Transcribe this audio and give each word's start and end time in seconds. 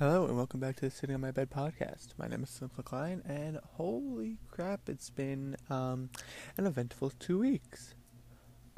Hello 0.00 0.24
and 0.24 0.34
welcome 0.34 0.60
back 0.60 0.76
to 0.76 0.86
the 0.86 0.90
Sitting 0.90 1.14
on 1.14 1.20
My 1.20 1.30
Bed 1.30 1.50
podcast. 1.50 2.14
My 2.16 2.26
name 2.26 2.42
is 2.42 2.48
Simcha 2.48 2.82
Klein, 2.82 3.20
and 3.28 3.58
holy 3.72 4.38
crap, 4.50 4.88
it's 4.88 5.10
been 5.10 5.56
um, 5.68 6.08
an 6.56 6.66
eventful 6.66 7.12
two 7.18 7.38
weeks. 7.40 7.94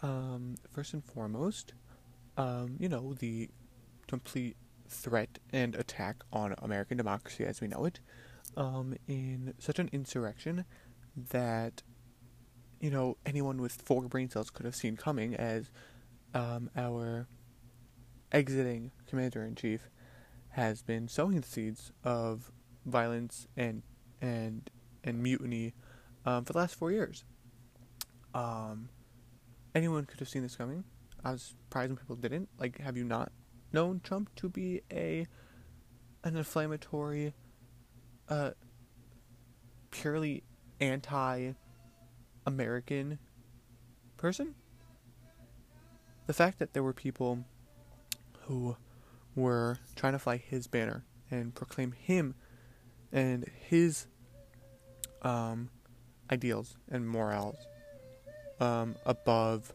Um, 0.00 0.56
first 0.72 0.94
and 0.94 1.04
foremost, 1.04 1.74
um, 2.36 2.74
you 2.80 2.88
know, 2.88 3.14
the 3.14 3.48
complete 4.08 4.56
threat 4.88 5.38
and 5.52 5.76
attack 5.76 6.24
on 6.32 6.56
American 6.60 6.96
democracy 6.96 7.44
as 7.44 7.60
we 7.60 7.68
know 7.68 7.84
it, 7.84 8.00
um, 8.56 8.96
in 9.06 9.54
such 9.60 9.78
an 9.78 9.90
insurrection 9.92 10.64
that, 11.30 11.84
you 12.80 12.90
know, 12.90 13.16
anyone 13.24 13.62
with 13.62 13.80
four 13.80 14.08
brain 14.08 14.28
cells 14.28 14.50
could 14.50 14.66
have 14.66 14.74
seen 14.74 14.96
coming 14.96 15.36
as 15.36 15.70
um, 16.34 16.68
our 16.76 17.28
exiting 18.32 18.90
commander 19.06 19.44
in 19.44 19.54
chief 19.54 19.88
has 20.52 20.82
been 20.82 21.08
sowing 21.08 21.40
the 21.40 21.46
seeds 21.46 21.92
of 22.04 22.52
violence 22.84 23.46
and 23.56 23.82
and 24.20 24.68
and 25.02 25.22
mutiny 25.22 25.72
um, 26.24 26.44
for 26.44 26.52
the 26.52 26.58
last 26.58 26.74
four 26.74 26.92
years. 26.92 27.24
Um, 28.34 28.90
anyone 29.74 30.04
could 30.06 30.20
have 30.20 30.28
seen 30.28 30.42
this 30.42 30.54
coming. 30.56 30.84
I 31.24 31.32
was 31.32 31.42
surprised 31.42 31.90
when 31.90 31.96
people 31.96 32.14
didn't. 32.16 32.48
Like, 32.58 32.78
have 32.78 32.96
you 32.96 33.04
not 33.04 33.32
known 33.72 34.00
Trump 34.02 34.34
to 34.36 34.48
be 34.48 34.80
a 34.90 35.26
an 36.24 36.36
inflammatory, 36.36 37.34
uh, 38.28 38.52
purely 39.90 40.44
anti-American 40.80 43.18
person? 44.16 44.54
The 46.26 46.32
fact 46.32 46.60
that 46.60 46.72
there 46.72 46.84
were 46.84 46.92
people 46.92 47.44
who 48.42 48.76
were 49.34 49.78
trying 49.96 50.12
to 50.12 50.18
fly 50.18 50.36
his 50.36 50.66
banner 50.66 51.04
and 51.30 51.54
proclaim 51.54 51.92
him 51.92 52.34
and 53.12 53.46
his 53.68 54.06
um, 55.22 55.70
ideals 56.30 56.76
and 56.90 57.08
morals 57.08 57.56
um, 58.60 58.96
above 59.06 59.72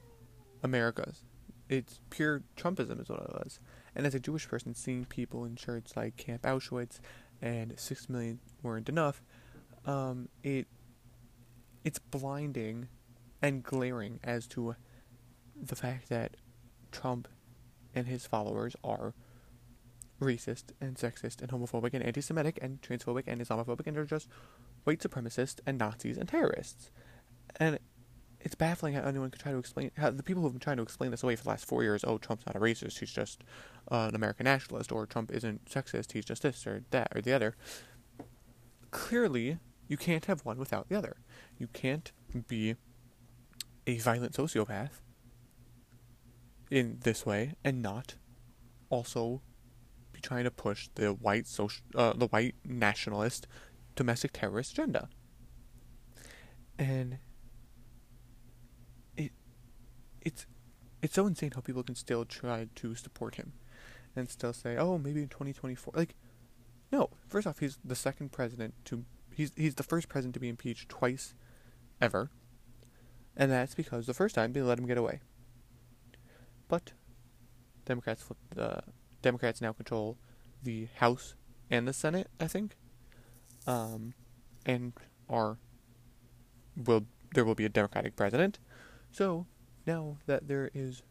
America's. 0.64 1.24
It's 1.70 2.00
pure 2.10 2.44
Trumpism, 2.56 3.02
is 3.02 3.10
what 3.10 3.20
it 3.20 3.34
was. 3.34 3.60
And 3.96 4.06
as 4.06 4.16
a 4.16 4.20
Jewish 4.20 4.48
person, 4.48 4.74
seeing 4.74 5.06
people 5.06 5.44
in 5.44 5.56
shirts 5.56 5.98
like 5.98 6.18
Camp 6.18 6.44
Auschwitz 6.44 7.00
and 7.42 7.74
six 7.78 8.08
million 8.08 8.40
weren't 8.64 8.90
enough, 8.90 9.22
um, 9.86 10.30
it 10.44 10.68
it's 11.84 12.00
blinding 12.00 12.88
and 13.42 13.64
glaring 13.64 14.20
as 14.24 14.48
to 14.48 14.76
the 15.56 15.76
fact 15.76 16.10
that 16.10 16.36
Trump 16.92 17.28
and 17.96 18.08
his 18.08 18.26
followers 18.26 18.76
are 18.84 19.14
racist 20.20 20.72
and 20.82 20.96
sexist 20.96 21.42
and 21.42 21.52
homophobic 21.52 21.94
and 21.94 22.04
anti-Semitic 22.04 22.60
and 22.62 22.82
transphobic 22.82 23.24
and 23.28 23.42
Islamophobic 23.42 23.88
and 23.88 23.98
are 23.98 24.06
just 24.06 24.28
white 24.84 25.00
supremacists 25.00 25.60
and 25.66 25.78
Nazis 25.78 26.18
and 26.18 26.28
terrorists. 26.28 26.92
And 27.58 27.80
it's 28.40 28.56
baffling 28.56 28.94
how 28.94 29.02
anyone 29.02 29.32
could 29.32 29.42
try 29.42 29.52
to 29.52 29.58
explain 29.58 29.92
how 29.98 30.10
the 30.10 30.24
people 30.24 30.42
who've 30.42 30.54
been 30.54 30.60
trying 30.60 30.78
to 30.78 30.84
explain 30.84 31.12
this 31.12 31.24
away 31.24 31.36
for 31.36 31.44
the 31.44 31.50
last 31.50 31.66
four 31.66 31.84
years. 31.84 32.04
Oh, 32.06 32.18
Trump's 32.18 32.46
not 32.46 32.56
a 32.56 32.60
racist; 32.60 33.00
he's 33.00 33.12
just 33.12 33.44
uh, 33.92 34.08
an 34.10 34.16
American 34.16 34.46
nationalist. 34.46 34.92
Or 34.92 35.06
Trump 35.06 35.32
isn't 35.32 35.66
sexist; 35.66 36.12
he's 36.14 36.26
just 36.26 36.44
this 36.44 36.66
or 36.66 36.84
that 36.92 37.10
or 37.16 37.22
the 37.22 37.34
other. 37.34 37.56
Clearly, 38.92 39.58
you 39.88 39.98
can't 39.98 40.26
have 40.26 40.46
one 40.46 40.58
without 40.58 40.88
the 40.88 40.96
other. 40.96 41.18
You 41.58 41.68
can't 41.68 42.12
be 42.48 42.76
a 43.86 43.98
violent 43.98 44.34
sociopath 44.34 45.02
in 46.70 47.00
this 47.04 47.26
way 47.26 47.56
and 47.64 47.82
not 47.82 48.16
also 48.90 49.42
trying 50.28 50.44
to 50.44 50.52
push 50.52 50.90
the 50.96 51.14
white 51.14 51.48
social, 51.48 51.82
uh, 51.96 52.14
the 52.14 52.28
white 52.28 52.56
nationalist 52.66 53.48
domestic 53.96 54.34
terrorist 54.34 54.74
agenda. 54.74 55.08
And 56.78 57.20
it 59.16 59.32
it's 60.22 60.46
it's 61.02 61.16
so 61.16 61.26
insane 61.28 61.52
how 61.56 61.62
people 61.62 61.84
can 61.84 61.96
still 61.96 62.26
try 62.26 62.68
to 62.76 62.94
support 62.96 63.36
him 63.36 63.54
and 64.16 64.30
still 64.30 64.54
say, 64.54 64.76
"Oh, 64.78 64.98
maybe 64.98 65.22
in 65.22 65.30
2024." 65.30 65.94
Like 65.96 66.16
no, 66.92 67.10
first 67.28 67.48
off, 67.48 67.60
he's 67.60 67.80
the 67.84 67.96
second 67.96 68.32
president 68.32 68.74
to 68.86 69.06
he's 69.34 69.52
he's 69.56 69.76
the 69.76 69.84
first 69.84 70.10
president 70.10 70.34
to 70.34 70.40
be 70.42 70.50
impeached 70.50 70.90
twice 70.90 71.34
ever. 72.02 72.30
And 73.36 73.52
that's 73.52 73.76
because 73.76 74.08
the 74.08 74.14
first 74.14 74.36
time 74.36 74.52
they 74.52 74.62
let 74.62 74.80
him 74.80 74.88
get 74.88 74.98
away. 74.98 75.22
But 76.68 76.92
Democrats 77.86 78.24
flipped 78.24 78.56
the 78.56 78.84
Democrats 79.22 79.62
now 79.62 79.74
control 79.74 80.18
the 80.68 80.90
House 80.96 81.36
and 81.72 81.88
the 81.88 81.94
Senate, 81.94 82.28
I 82.42 82.48
think, 82.48 82.76
um, 83.66 84.14
and 84.66 84.92
are 85.30 85.58
will 86.76 87.06
there 87.34 87.46
will 87.46 87.56
be 87.56 87.64
a 87.64 87.70
Democratic 87.70 88.18
president. 88.18 88.60
So 89.10 89.48
now 89.86 90.18
that 90.26 90.50
there 90.50 90.70
is 90.74 91.04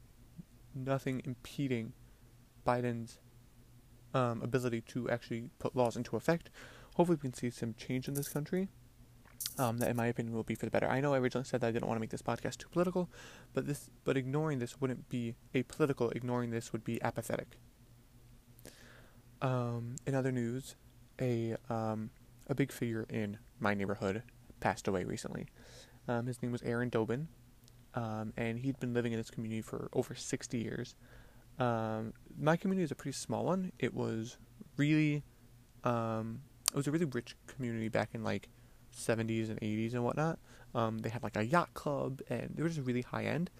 nothing 0.75 1.23
impeding 1.25 1.95
Biden's 2.67 3.19
um, 4.13 4.43
ability 4.43 4.83
to 4.93 5.09
actually 5.09 5.49
put 5.59 5.75
laws 5.75 5.97
into 5.97 6.17
effect, 6.17 6.51
hopefully 6.95 7.17
we 7.17 7.29
can 7.29 7.33
see 7.33 7.49
some 7.49 7.73
change 7.75 8.09
in 8.09 8.15
this 8.15 8.29
country. 8.29 8.69
Um, 9.59 9.79
that, 9.79 9.89
in 9.89 9.97
my 9.97 10.07
opinion, 10.07 10.35
will 10.35 10.43
be 10.43 10.55
for 10.55 10.67
the 10.67 10.71
better. 10.71 10.89
I 10.89 11.01
know 11.01 11.15
I 11.15 11.19
originally 11.19 11.47
said 11.47 11.63
that 11.63 11.69
I 11.69 11.71
didn't 11.71 11.87
want 11.87 11.97
to 11.97 12.01
make 12.01 12.11
this 12.11 12.21
podcast 12.21 12.59
too 12.59 12.69
political, 12.69 13.09
but 13.55 13.67
this, 13.67 13.89
but 14.05 14.17
ignoring 14.17 14.59
this 14.59 14.81
wouldn't 14.81 15.09
be 15.09 15.37
apolitical. 15.55 16.15
Ignoring 16.15 16.51
this 16.51 16.73
would 16.73 16.85
be 16.85 17.01
apathetic. 17.03 17.57
Um, 19.43 19.97
in 20.07 20.15
other 20.15 20.33
news, 20.33 20.77
a 21.21 21.57
um, 21.69 22.11
a 22.49 22.55
big 22.55 22.73
figure 22.73 23.07
in 23.09 23.39
my 23.61 23.75
neighborhood 23.75 24.23
passed 24.61 24.89
away 24.89 25.05
recently. 25.05 25.47
Um, 26.09 26.27
his 26.27 26.41
name 26.43 26.53
was 26.53 26.63
Aaron 26.63 26.89
Dobin, 26.89 27.29
um, 27.95 28.33
and 28.37 28.59
he'd 28.61 28.79
been 28.79 28.95
living 28.95 29.13
in 29.13 29.19
this 29.19 29.31
community 29.31 29.61
for 29.61 29.89
over 29.93 30.15
60 30.15 30.59
years. 30.59 30.95
Um, 31.59 32.13
my 32.39 32.57
community 32.57 32.85
is 32.85 32.91
a 32.91 32.95
pretty 32.95 33.17
small 33.17 33.45
one. 33.45 33.73
It 33.79 33.93
was 33.93 34.39
really, 34.77 35.25
um, 35.85 36.41
it 36.73 36.77
was 36.77 36.87
a 36.87 36.91
really 36.91 37.07
rich 37.07 37.35
community 37.47 37.89
back 37.89 38.11
in 38.15 38.23
like 38.23 38.49
70s 38.95 39.51
and 39.51 39.61
80s 39.61 39.95
and 39.95 40.05
whatnot. 40.05 40.39
They 40.75 41.09
had 41.09 41.23
like 41.23 41.37
a 41.37 41.45
yacht 41.45 41.75
club, 41.75 42.21
and 42.29 42.53
they 42.55 42.63
were 42.63 42.69
just 42.69 42.87
really 42.87 43.03
high 43.03 43.25
end. 43.25 43.51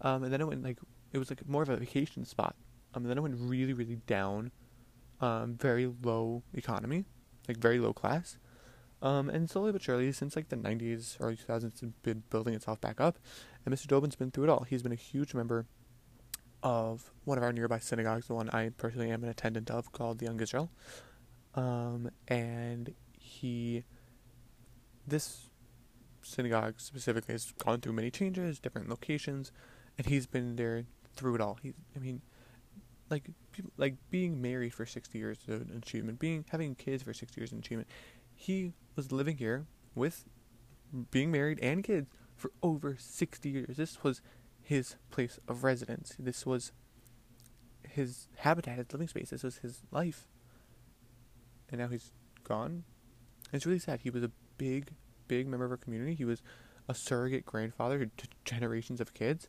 And 0.00 0.24
then 0.24 0.40
it 0.40 0.46
went 0.46 0.62
like 0.62 0.78
it 1.12 1.18
was 1.18 1.30
like 1.30 1.48
more 1.48 1.62
of 1.62 1.68
a 1.70 1.76
vacation 1.76 2.24
spot. 2.24 2.54
And 2.94 3.06
then 3.06 3.16
it 3.16 3.20
went 3.20 3.36
really, 3.38 3.72
really 3.72 3.96
down 4.06 4.50
um, 5.24 5.56
very 5.56 5.90
low 6.02 6.42
economy, 6.52 7.06
like 7.48 7.56
very 7.56 7.78
low 7.78 7.94
class. 7.94 8.36
Um, 9.00 9.28
and 9.30 9.48
slowly 9.48 9.72
but 9.72 9.82
surely, 9.82 10.12
since 10.12 10.36
like 10.36 10.48
the 10.50 10.56
90s, 10.56 11.16
early 11.18 11.36
2000s, 11.36 11.64
it's 11.64 11.80
been 12.02 12.22
building 12.28 12.54
itself 12.54 12.80
back 12.80 13.00
up. 13.00 13.18
And 13.64 13.74
Mr. 13.74 13.86
Dobin's 13.86 14.16
been 14.16 14.30
through 14.30 14.44
it 14.44 14.50
all. 14.50 14.66
He's 14.68 14.82
been 14.82 14.92
a 14.92 14.96
huge 14.96 15.34
member 15.34 15.66
of 16.62 17.10
one 17.24 17.38
of 17.38 17.44
our 17.44 17.52
nearby 17.52 17.78
synagogues, 17.78 18.26
the 18.26 18.34
one 18.34 18.50
I 18.50 18.70
personally 18.70 19.10
am 19.10 19.22
an 19.22 19.30
attendant 19.30 19.70
of, 19.70 19.92
called 19.92 20.18
the 20.18 20.26
Young 20.26 20.40
Israel. 20.40 20.70
Um, 21.54 22.10
and 22.28 22.94
he, 23.18 23.84
this 25.06 25.48
synagogue 26.22 26.74
specifically 26.78 27.32
has 27.32 27.52
gone 27.52 27.80
through 27.80 27.92
many 27.94 28.10
changes, 28.10 28.58
different 28.58 28.90
locations, 28.90 29.52
and 29.96 30.06
he's 30.06 30.26
been 30.26 30.56
there 30.56 30.84
through 31.14 31.36
it 31.36 31.40
all. 31.40 31.58
He, 31.62 31.72
I 31.96 31.98
mean, 31.98 32.22
like 33.10 33.30
like 33.76 33.96
being 34.10 34.40
married 34.40 34.74
for 34.74 34.86
60 34.86 35.18
years 35.18 35.38
is 35.46 35.60
an 35.60 35.80
achievement. 35.82 36.18
Being 36.18 36.44
having 36.50 36.74
kids 36.74 37.02
for 37.02 37.12
60 37.12 37.40
years 37.40 37.50
is 37.50 37.52
an 37.52 37.58
achievement. 37.58 37.88
He 38.34 38.72
was 38.96 39.12
living 39.12 39.36
here 39.36 39.66
with 39.94 40.24
being 41.10 41.30
married 41.30 41.58
and 41.60 41.82
kids 41.84 42.08
for 42.36 42.50
over 42.62 42.96
60 42.98 43.48
years. 43.48 43.76
This 43.76 44.02
was 44.02 44.20
his 44.60 44.96
place 45.10 45.38
of 45.46 45.64
residence. 45.64 46.16
This 46.18 46.46
was 46.46 46.72
his 47.88 48.28
habitat 48.38 48.78
his 48.78 48.86
living 48.92 49.08
space. 49.08 49.30
This 49.30 49.42
was 49.42 49.58
his 49.58 49.82
life. 49.90 50.26
And 51.70 51.80
now 51.80 51.88
he's 51.88 52.12
gone. 52.42 52.84
It's 53.52 53.66
really 53.66 53.78
sad. 53.78 54.00
He 54.00 54.10
was 54.10 54.22
a 54.22 54.30
big 54.58 54.92
big 55.26 55.46
member 55.46 55.64
of 55.64 55.70
our 55.70 55.76
community. 55.76 56.14
He 56.14 56.24
was 56.24 56.42
a 56.88 56.94
surrogate 56.94 57.46
grandfather 57.46 58.06
to 58.06 58.28
generations 58.44 59.00
of 59.00 59.14
kids. 59.14 59.48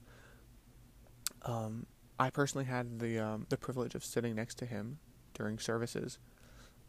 Um, 1.41 1.85
I 2.19 2.29
personally 2.29 2.65
had 2.65 2.99
the 2.99 3.19
um, 3.19 3.45
the 3.49 3.57
privilege 3.57 3.95
of 3.95 4.03
sitting 4.03 4.35
next 4.35 4.55
to 4.55 4.65
him 4.65 4.99
during 5.33 5.59
services, 5.59 6.17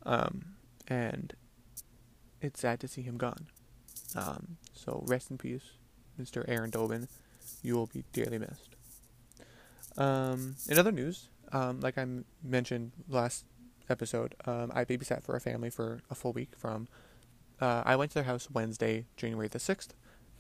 um, 0.05 0.57
and 0.87 1.35
it's 2.41 2.61
sad 2.61 2.81
to 2.81 2.89
see 2.89 3.03
him 3.03 3.17
gone. 3.17 3.47
Um, 4.15 4.57
so 4.73 5.03
rest 5.07 5.31
in 5.31 5.39
peace, 5.39 5.73
Mr. 6.21 6.45
Aaron 6.47 6.71
Dobin. 6.71 7.09
You 7.63 7.75
will 7.75 7.87
be 7.87 8.05
dearly 8.13 8.39
missed. 8.39 8.77
Um, 9.97 10.57
in 10.69 10.79
other 10.79 10.93
news, 10.93 11.29
um, 11.53 11.81
like 11.81 11.99
I 11.99 12.07
mentioned 12.43 12.93
last 13.09 13.45
episode, 13.89 14.35
um, 14.45 14.71
I 14.75 14.85
babysat 14.85 15.23
for 15.23 15.35
a 15.37 15.41
family 15.41 15.71
for 15.71 16.01
a 16.11 16.15
full 16.15 16.33
week. 16.33 16.53
From 16.57 16.87
uh, 17.61 17.83
I 17.85 17.97
went 17.97 18.13
to 18.13 18.17
their 18.17 18.25
house 18.25 18.49
Wednesday, 18.51 19.07
January 19.17 19.49
the 19.49 19.59
sixth. 19.59 19.95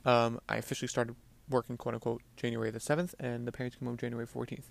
I 0.04 0.38
officially 0.48 0.88
started 0.88 1.16
working 1.48 1.76
quote 1.76 1.94
unquote 1.94 2.22
January 2.36 2.70
the 2.70 2.78
7th, 2.78 3.14
and 3.18 3.46
the 3.46 3.52
parents 3.52 3.76
came 3.76 3.86
home 3.86 3.96
January 3.96 4.26
14th. 4.26 4.70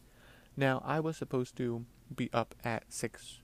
Now, 0.58 0.82
I 0.86 1.00
was 1.00 1.18
supposed 1.18 1.56
to 1.58 1.86
be 2.16 2.30
up 2.34 2.56
at 2.64 2.84
6 2.90 3.40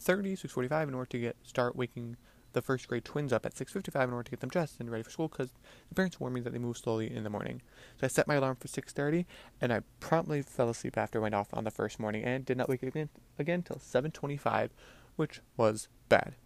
6.45 0.00 0.88
in 0.88 0.94
order 0.94 1.06
to 1.06 1.18
get 1.18 1.36
start 1.42 1.76
waking 1.76 2.16
the 2.54 2.62
first 2.62 2.88
grade 2.88 3.04
twins 3.04 3.32
up 3.32 3.44
at 3.44 3.54
6.55 3.54 4.04
in 4.04 4.10
order 4.12 4.22
to 4.22 4.30
get 4.30 4.40
them 4.40 4.48
dressed 4.48 4.80
and 4.80 4.90
ready 4.90 5.02
for 5.02 5.10
school 5.10 5.28
because 5.28 5.50
the 5.88 5.94
parents 5.94 6.18
warned 6.18 6.34
me 6.34 6.40
that 6.40 6.52
they 6.52 6.58
move 6.58 6.78
slowly 6.78 7.12
in 7.12 7.24
the 7.24 7.30
morning. 7.30 7.60
So 8.00 8.04
I 8.04 8.08
set 8.08 8.28
my 8.28 8.36
alarm 8.36 8.56
for 8.56 8.68
6.30 8.68 9.26
and 9.60 9.72
I 9.72 9.80
promptly 10.00 10.40
fell 10.40 10.70
asleep 10.70 10.96
after 10.96 11.18
it 11.18 11.22
went 11.22 11.34
off 11.34 11.48
on 11.52 11.64
the 11.64 11.70
first 11.70 11.98
morning 11.98 12.24
and 12.24 12.44
did 12.44 12.56
not 12.56 12.68
wake 12.68 12.82
up 12.82 12.88
again, 12.88 13.08
again 13.38 13.64
until 13.66 13.76
7.25, 13.76 14.70
which 15.16 15.40
was 15.56 15.88
bad. 16.08 16.36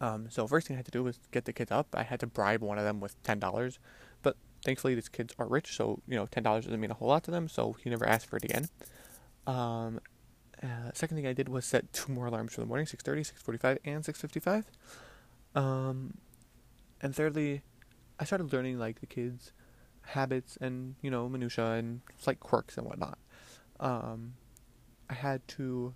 Um, 0.00 0.28
so 0.28 0.46
first 0.46 0.66
thing 0.66 0.76
I 0.76 0.78
had 0.78 0.86
to 0.86 0.90
do 0.90 1.02
was 1.02 1.18
get 1.30 1.46
the 1.46 1.52
kids 1.52 1.70
up. 1.72 1.88
I 1.94 2.02
had 2.02 2.20
to 2.20 2.26
bribe 2.26 2.60
one 2.60 2.78
of 2.78 2.84
them 2.84 3.00
with 3.00 3.20
$10, 3.22 3.40
but 3.40 3.78
thankfully 4.64 4.94
these 4.94 5.08
kids 5.08 5.34
are 5.38 5.46
rich, 5.46 5.76
so, 5.76 6.00
you 6.08 6.16
know, 6.16 6.26
$10 6.26 6.42
doesn't 6.42 6.80
mean 6.80 6.90
a 6.90 6.94
whole 6.94 7.08
lot 7.08 7.24
to 7.24 7.30
them, 7.30 7.48
so 7.48 7.76
he 7.82 7.90
never 7.90 8.06
asked 8.06 8.26
for 8.26 8.36
it 8.36 8.44
again. 8.44 8.68
Um, 9.46 10.00
uh, 10.62 10.90
second 10.94 11.16
thing 11.16 11.26
I 11.26 11.32
did 11.32 11.48
was 11.48 11.64
set 11.64 11.92
two 11.92 12.12
more 12.12 12.26
alarms 12.26 12.54
for 12.54 12.60
the 12.60 12.66
morning, 12.66 12.86
6.30, 12.86 13.32
6.45, 13.44 13.78
and 13.84 14.02
6.55. 14.02 14.64
Um, 15.54 16.14
and 17.00 17.14
thirdly, 17.14 17.62
I 18.18 18.24
started 18.24 18.52
learning 18.52 18.78
like 18.78 19.00
the 19.00 19.06
kids' 19.06 19.52
habits 20.02 20.58
and 20.60 20.96
you 21.00 21.10
know 21.10 21.28
minutia 21.28 21.72
and 21.72 22.00
slight 22.18 22.40
quirks 22.40 22.76
and 22.76 22.86
whatnot. 22.86 23.18
Um, 23.80 24.34
I 25.08 25.14
had 25.14 25.46
to. 25.48 25.94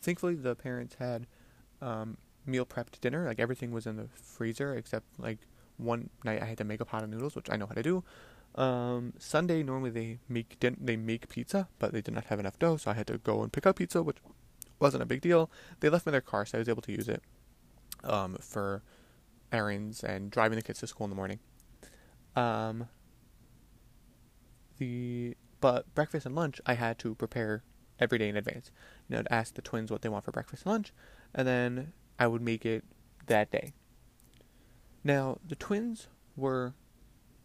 Thankfully, 0.00 0.34
the 0.34 0.56
parents 0.56 0.96
had 0.98 1.26
um, 1.80 2.16
meal 2.44 2.66
prepped 2.66 3.00
dinner. 3.00 3.26
Like 3.26 3.38
everything 3.38 3.70
was 3.70 3.86
in 3.86 3.96
the 3.96 4.08
freezer 4.14 4.74
except 4.74 5.06
like 5.18 5.38
one 5.82 6.10
night 6.24 6.42
I 6.42 6.46
had 6.46 6.58
to 6.58 6.64
make 6.64 6.80
a 6.80 6.84
pot 6.84 7.02
of 7.02 7.10
noodles, 7.10 7.34
which 7.34 7.50
I 7.50 7.56
know 7.56 7.66
how 7.66 7.74
to 7.74 7.82
do. 7.82 8.04
Um, 8.54 9.14
Sunday 9.18 9.62
normally 9.62 9.90
they 9.90 10.18
make 10.28 10.58
they 10.60 10.96
make 10.96 11.28
pizza, 11.28 11.68
but 11.78 11.92
they 11.92 12.02
did 12.02 12.14
not 12.14 12.24
have 12.24 12.38
enough 12.38 12.58
dough, 12.58 12.76
so 12.76 12.90
I 12.90 12.94
had 12.94 13.06
to 13.06 13.18
go 13.18 13.42
and 13.42 13.52
pick 13.52 13.66
up 13.66 13.76
pizza, 13.76 14.02
which 14.02 14.18
wasn't 14.78 15.02
a 15.02 15.06
big 15.06 15.20
deal. 15.20 15.50
They 15.80 15.88
left 15.88 16.06
me 16.06 16.12
their 16.12 16.20
car, 16.20 16.44
so 16.44 16.58
I 16.58 16.60
was 16.60 16.68
able 16.68 16.82
to 16.82 16.92
use 16.92 17.08
it 17.08 17.22
um, 18.04 18.36
for 18.40 18.82
errands 19.50 20.02
and 20.02 20.30
driving 20.30 20.56
the 20.56 20.62
kids 20.62 20.80
to 20.80 20.86
school 20.86 21.04
in 21.04 21.10
the 21.10 21.16
morning. 21.16 21.38
Um, 22.36 22.88
the 24.78 25.36
but 25.60 25.94
breakfast 25.94 26.26
and 26.26 26.34
lunch 26.34 26.60
I 26.66 26.74
had 26.74 26.98
to 27.00 27.14
prepare 27.14 27.62
every 27.98 28.18
day 28.18 28.28
in 28.28 28.36
advance. 28.36 28.70
You 29.08 29.14
know, 29.14 29.20
I'd 29.20 29.28
ask 29.30 29.54
the 29.54 29.62
twins 29.62 29.90
what 29.90 30.02
they 30.02 30.08
want 30.08 30.24
for 30.24 30.32
breakfast 30.32 30.64
and 30.64 30.72
lunch, 30.72 30.92
and 31.34 31.46
then 31.46 31.92
I 32.18 32.26
would 32.26 32.42
make 32.42 32.66
it 32.66 32.84
that 33.26 33.50
day. 33.50 33.72
Now 35.04 35.38
the 35.46 35.56
twins 35.56 36.08
were 36.36 36.74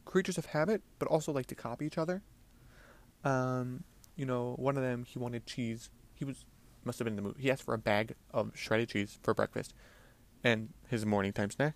creatures 0.06 0.38
of 0.38 0.48
habit, 0.48 0.81
but 1.00 1.07
also 1.07 1.31
like 1.31 1.48
to 1.48 1.56
copy 1.56 1.86
each 1.86 1.98
other. 1.98 2.21
Um, 3.24 3.83
you 4.15 4.25
know, 4.25 4.54
one 4.57 4.77
of 4.77 4.83
them 4.83 5.06
he 5.06 5.19
wanted 5.19 5.45
cheese. 5.45 5.89
He 6.13 6.25
was 6.25 6.45
must 6.83 7.00
have 7.00 7.06
been 7.06 7.13
in 7.13 7.18
the 7.18 7.21
mood. 7.21 7.36
He 7.39 7.51
asked 7.51 7.63
for 7.63 7.74
a 7.74 7.77
bag 7.77 8.15
of 8.33 8.51
shredded 8.56 8.89
cheese 8.89 9.19
for 9.21 9.33
breakfast 9.33 9.74
and 10.44 10.69
his 10.88 11.06
morning 11.06 11.33
time 11.33 11.50
snack, 11.50 11.75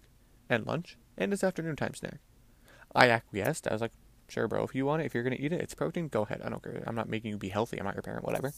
and 0.50 0.66
lunch, 0.66 0.98
and 1.18 1.32
his 1.32 1.44
afternoon 1.44 1.76
time 1.76 1.94
snack. 1.94 2.20
I 2.96 3.10
acquiesced. 3.10 3.68
I 3.68 3.74
was 3.74 3.82
like, 3.82 3.92
sure, 4.30 4.48
bro, 4.48 4.64
if 4.64 4.76
you 4.76 4.86
want 4.86 5.02
it, 5.02 5.06
if 5.06 5.14
you're 5.14 5.24
to 5.24 5.40
eat 5.40 5.54
it, 5.54 5.62
it's 5.62 5.74
protein, 5.74 6.08
go 6.08 6.24
ahead. 6.24 6.42
I 6.44 6.50
don't 6.50 6.64
care. 6.64 6.84
I'm 6.86 6.96
not 6.96 7.10
making 7.10 7.32
you 7.32 7.38
be 7.38 7.50
healthy. 7.50 7.78
I'm 7.78 7.86
not 7.86 7.96
your 7.96 8.02
parent, 8.02 8.26
whatever. 8.26 8.54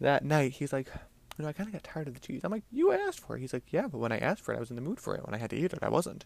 That 0.00 0.24
night, 0.24 0.52
he's 0.52 0.72
like, 0.72 0.88
you 1.38 1.42
know, 1.42 1.48
I 1.48 1.52
kind 1.52 1.68
of 1.68 1.72
got 1.72 1.84
tired 1.84 2.08
of 2.08 2.14
the 2.14 2.20
cheese. 2.20 2.42
I'm 2.44 2.50
like, 2.50 2.64
you 2.70 2.92
asked 2.92 3.20
for 3.20 3.36
it. 3.36 3.40
He's 3.40 3.52
like, 3.52 3.72
yeah, 3.72 3.86
but 3.86 3.98
when 3.98 4.12
I 4.12 4.18
asked 4.18 4.42
for 4.42 4.52
it, 4.52 4.56
I 4.56 4.60
was 4.60 4.70
in 4.70 4.76
the 4.76 4.82
mood 4.82 5.00
for 5.00 5.14
it. 5.14 5.24
When 5.24 5.34
I 5.34 5.38
had 5.38 5.50
to 5.50 5.56
eat 5.56 5.72
it, 5.72 5.78
I 5.82 5.88
wasn't. 5.88 6.24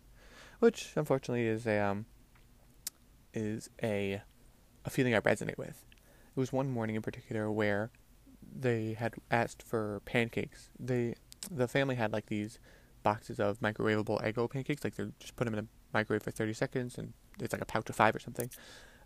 Which, 0.58 0.92
unfortunately, 0.96 1.46
is 1.46 1.66
a, 1.66 1.78
um, 1.78 2.06
is 3.32 3.70
a, 3.82 4.22
a 4.84 4.90
feeling 4.90 5.14
I 5.14 5.20
resonate 5.20 5.58
with. 5.58 5.84
It 6.36 6.40
was 6.40 6.52
one 6.52 6.70
morning 6.70 6.96
in 6.96 7.02
particular 7.02 7.50
where 7.50 7.90
they 8.52 8.94
had 8.94 9.14
asked 9.30 9.62
for 9.62 10.00
pancakes. 10.04 10.70
They 10.78 11.14
the 11.50 11.68
family 11.68 11.94
had 11.94 12.12
like 12.12 12.26
these 12.26 12.58
boxes 13.02 13.38
of 13.38 13.60
microwavable 13.60 14.22
Eggo 14.22 14.50
pancakes. 14.50 14.84
Like 14.84 14.96
they 14.96 15.04
just 15.18 15.36
put 15.36 15.44
them 15.44 15.54
in 15.54 15.64
a 15.64 15.66
microwave 15.92 16.22
for 16.22 16.30
30 16.30 16.52
seconds, 16.52 16.98
and 16.98 17.12
it's 17.40 17.52
like 17.52 17.62
a 17.62 17.66
pouch 17.66 17.88
of 17.90 17.96
five 17.96 18.14
or 18.14 18.18
something. 18.18 18.50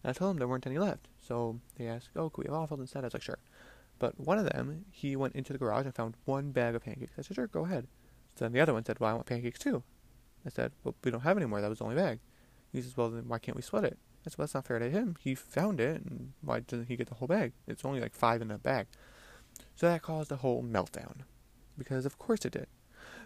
And 0.03 0.11
I 0.11 0.13
told 0.13 0.31
them 0.31 0.39
there 0.39 0.49
weren't 0.49 0.67
any 0.67 0.79
left, 0.79 1.09
so 1.21 1.61
they 1.77 1.87
asked, 1.87 2.11
"Oh, 2.17 2.31
could 2.31 2.45
we 2.45 2.49
have 2.49 2.59
waffles 2.59 2.81
instead?" 2.81 3.05
I 3.05 3.07
was 3.07 3.15
like, 3.15 3.23
"Sure." 3.23 3.39
But 3.99 4.19
one 4.19 4.39
of 4.39 4.49
them, 4.49 4.85
he 4.91 5.17
went 5.17 5.35
into 5.35 5.53
the 5.53 5.59
garage 5.59 5.85
and 5.85 5.95
found 5.95 6.17
one 6.25 6.53
bag 6.53 6.75
of 6.75 6.85
pancakes. 6.85 7.13
I 7.19 7.23
said, 7.23 7.35
"Sure, 7.35 7.47
go 7.47 7.65
ahead." 7.65 7.89
So 8.37 8.45
then 8.45 8.53
the 8.53 8.61
other 8.61 8.73
one 8.73 8.85
said, 8.85 9.01
"Well, 9.01 9.11
I 9.11 9.15
want 9.15 9.27
pancakes 9.27 9.59
too." 9.59 9.83
I 10.47 10.51
said, 10.51 10.73
"Well, 10.85 10.95
we 11.03 11.11
don't 11.11 11.23
have 11.23 11.37
any 11.37 11.47
more. 11.47 11.61
That 11.61 11.69
was 11.69 11.79
the 11.79 11.85
only 11.85 11.97
bag." 11.97 12.21
He 12.73 12.81
says, 12.81 12.97
"Well, 12.97 13.11
then 13.11 13.29
why 13.29 13.39
can't 13.39 13.57
we 13.57 13.63
split 13.63 13.85
it?" 13.85 13.99
I 14.25 14.31
said, 14.31 14.39
"Well, 14.39 14.45
that's 14.45 14.55
not 14.55 14.67
fair 14.67 14.79
to 14.79 14.91
him. 14.91 15.17
He 15.21 15.35
found 15.35 15.81
it, 15.81 16.03
and 16.03 16.33
why 16.43 16.61
doesn't 16.61 16.87
he 16.87 16.97
get 16.97 17.09
the 17.09 17.15
whole 17.15 17.29
bag? 17.29 17.53
It's 17.67 17.85
only 17.85 18.01
like 18.01 18.15
five 18.15 18.41
in 18.41 18.51
a 18.51 18.59
bag." 18.59 18.87
So 19.75 19.89
that 19.89 20.03
caused 20.03 20.31
a 20.31 20.37
whole 20.37 20.63
meltdown 20.63 21.23
because 21.77 22.07
of 22.07 22.19
course 22.19 22.45
it 22.45 22.53
did. 22.53 22.69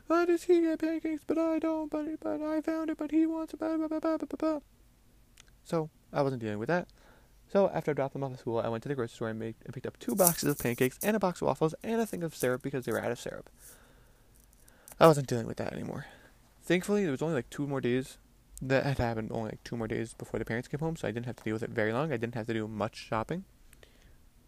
Why 0.06 0.24
does 0.24 0.44
he 0.44 0.60
get 0.62 0.80
pancakes 0.80 1.24
but 1.26 1.38
I 1.38 1.58
don't? 1.58 1.90
But 1.90 2.20
but 2.20 2.40
I 2.40 2.60
found 2.60 2.90
it, 2.90 2.98
but 2.98 3.10
he 3.10 3.26
wants 3.26 3.54
it. 3.54 3.58
Blah, 3.58 3.76
blah, 3.76 3.88
blah, 3.88 4.00
blah, 4.00 4.16
blah, 4.18 4.36
blah. 4.38 4.60
So 5.64 5.90
I 6.12 6.22
wasn't 6.22 6.42
dealing 6.42 6.58
with 6.58 6.68
that. 6.68 6.88
So 7.52 7.70
after 7.74 7.90
I 7.90 7.94
dropped 7.94 8.14
them 8.14 8.24
off 8.24 8.32
at 8.32 8.38
school, 8.38 8.60
I 8.60 8.68
went 8.68 8.82
to 8.84 8.88
the 8.88 8.94
grocery 8.94 9.14
store 9.14 9.28
and, 9.28 9.38
made, 9.38 9.56
and 9.66 9.74
picked 9.74 9.86
up 9.86 9.98
two 9.98 10.14
boxes 10.14 10.48
of 10.48 10.58
pancakes 10.58 10.98
and 11.02 11.14
a 11.14 11.20
box 11.20 11.42
of 11.42 11.48
waffles 11.48 11.74
and 11.84 12.00
a 12.00 12.06
thing 12.06 12.22
of 12.22 12.34
syrup 12.34 12.62
because 12.62 12.86
they 12.86 12.92
were 12.92 13.04
out 13.04 13.10
of 13.10 13.20
syrup. 13.20 13.50
I 14.98 15.06
wasn't 15.06 15.26
dealing 15.26 15.46
with 15.46 15.58
that 15.58 15.74
anymore. 15.74 16.06
Thankfully, 16.62 17.02
there 17.02 17.10
was 17.10 17.20
only 17.20 17.34
like 17.34 17.50
two 17.50 17.66
more 17.66 17.82
days 17.82 18.16
that 18.62 18.86
had 18.86 18.96
happened. 18.96 19.30
Only 19.32 19.50
like 19.50 19.64
two 19.64 19.76
more 19.76 19.86
days 19.86 20.14
before 20.14 20.38
the 20.38 20.46
parents 20.46 20.66
came 20.66 20.80
home, 20.80 20.96
so 20.96 21.06
I 21.06 21.10
didn't 21.10 21.26
have 21.26 21.36
to 21.36 21.42
deal 21.42 21.52
with 21.52 21.62
it 21.62 21.70
very 21.70 21.92
long. 21.92 22.10
I 22.10 22.16
didn't 22.16 22.36
have 22.36 22.46
to 22.46 22.54
do 22.54 22.66
much 22.66 22.96
shopping. 22.96 23.44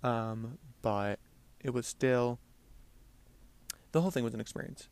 Um, 0.03 0.59
but 0.81 1.19
it 1.61 1.75
was 1.75 1.87
still 1.87 2.39
the 3.93 4.01
whole 4.01 4.11
thing 4.11 4.25
was 4.25 4.33
an 4.33 4.41
experience. 4.41 4.89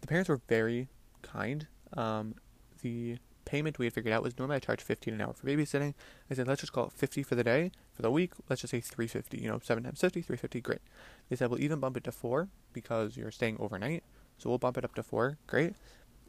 The 0.00 0.08
parents 0.08 0.28
were 0.28 0.40
very 0.48 0.88
kind. 1.22 1.68
Um, 1.92 2.34
the 2.82 3.18
payment 3.54 3.78
we 3.78 3.86
had 3.86 3.92
figured 3.92 4.12
out 4.12 4.24
was 4.24 4.36
normally 4.36 4.56
I 4.56 4.58
charge 4.58 4.82
15 4.82 5.14
an 5.14 5.20
hour 5.20 5.32
for 5.32 5.46
babysitting. 5.46 5.94
I 6.28 6.34
said, 6.34 6.48
let's 6.48 6.62
just 6.62 6.72
call 6.72 6.86
it 6.86 6.92
50 6.92 7.22
for 7.22 7.36
the 7.36 7.44
day. 7.44 7.70
For 7.92 8.02
the 8.02 8.10
week, 8.10 8.32
let's 8.48 8.62
just 8.62 8.72
say 8.72 8.80
350. 8.80 9.38
You 9.38 9.48
know, 9.48 9.60
7 9.62 9.84
times 9.84 10.00
50, 10.00 10.22
350, 10.22 10.60
great. 10.60 10.80
They 11.28 11.36
said, 11.36 11.50
we'll 11.50 11.60
even 11.60 11.78
bump 11.78 11.96
it 11.96 12.02
to 12.04 12.10
4 12.10 12.48
because 12.72 13.16
you're 13.16 13.30
staying 13.30 13.58
overnight. 13.60 14.02
So 14.38 14.48
we'll 14.48 14.58
bump 14.58 14.76
it 14.76 14.84
up 14.84 14.96
to 14.96 15.04
4, 15.04 15.38
great. 15.46 15.74